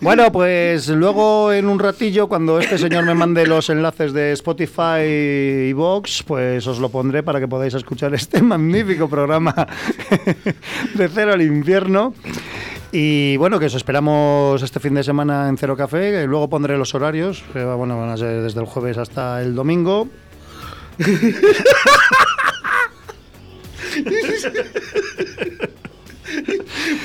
Bueno, 0.00 0.30
pues 0.30 0.86
luego 0.90 1.52
en 1.52 1.66
un 1.68 1.80
ratillo, 1.80 2.28
cuando 2.28 2.60
este 2.60 2.78
señor 2.78 3.04
me 3.04 3.14
mande 3.14 3.44
los 3.48 3.68
enlaces 3.68 4.12
de 4.12 4.30
Spotify 4.34 5.02
y 5.02 5.72
Vox, 5.72 6.22
pues 6.24 6.64
os 6.68 6.78
lo 6.78 6.88
pondré 6.88 7.24
para 7.24 7.40
que 7.40 7.48
podáis 7.48 7.74
escuchar 7.74 8.14
este 8.14 8.40
magnífico 8.40 9.08
programa 9.08 9.66
de 10.94 11.08
Cero 11.08 11.32
al 11.32 11.42
Infierno. 11.42 12.14
Y 12.92 13.36
bueno, 13.38 13.58
que 13.58 13.66
os 13.66 13.74
esperamos 13.74 14.62
este 14.62 14.78
fin 14.78 14.94
de 14.94 15.02
semana 15.02 15.48
en 15.48 15.56
Cero 15.58 15.76
Café. 15.76 16.24
Luego 16.28 16.48
pondré 16.48 16.78
los 16.78 16.94
horarios, 16.94 17.42
que 17.52 17.64
bueno, 17.64 17.98
van 17.98 18.10
a 18.10 18.16
ser 18.16 18.40
desde 18.42 18.60
el 18.60 18.66
jueves 18.66 18.98
hasta 18.98 19.42
el 19.42 19.56
domingo. 19.56 20.06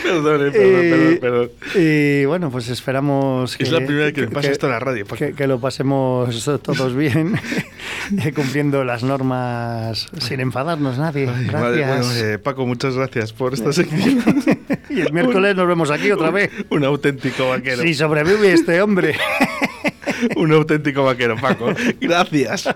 Perdón, 0.03 0.47
eh, 0.47 0.51
perdón, 0.51 0.83
Y- 0.83 0.89
perdón, 0.89 1.17
perdón. 1.21 1.49
Y 1.75 2.25
bueno, 2.25 2.51
pues 2.51 2.67
esperamos 2.69 3.55
Es 3.59 3.71
la 3.71 3.79
primera 3.79 4.05
vez 4.05 4.13
que 4.13 4.21
me 4.21 4.27
pasa 4.27 4.51
esto 4.51 4.67
la 4.67 4.79
radio. 4.79 5.05
Que, 5.05 5.33
que 5.33 5.47
lo 5.47 5.59
pasemos 5.59 6.43
todos 6.61 6.95
bien, 6.95 7.39
eh, 8.23 8.33
cumpliendo 8.33 8.83
las 8.83 9.03
normas 9.03 10.07
sin 10.19 10.41
enfadarnos 10.41 10.97
nadie. 10.97 11.29
Ay, 11.29 11.45
Gracias. 11.45 11.61
madre, 11.61 11.85
bueno, 11.85 12.11
eh, 12.13 12.37
Paco, 12.37 12.65
muchas 12.65 12.95
gracias 12.95 13.31
por 13.33 13.53
esta 13.53 13.71
sección. 13.71 14.21
y 14.89 15.01
el 15.01 15.13
miércoles 15.13 15.55
nos 15.55 15.67
vemos 15.67 15.89
aquí 15.89 16.11
otra 16.11 16.29
vez. 16.29 16.51
Un 16.69 16.83
auténtico 16.83 17.47
vaquero. 17.49 17.81
Si 17.81 17.93
sobrevive 17.93 18.51
este 18.51 18.81
hombre. 18.81 19.15
Un 20.35 20.51
auténtico 20.51 21.03
vaquero, 21.03 21.37
Paco. 21.37 21.73
Gracias. 22.01 22.67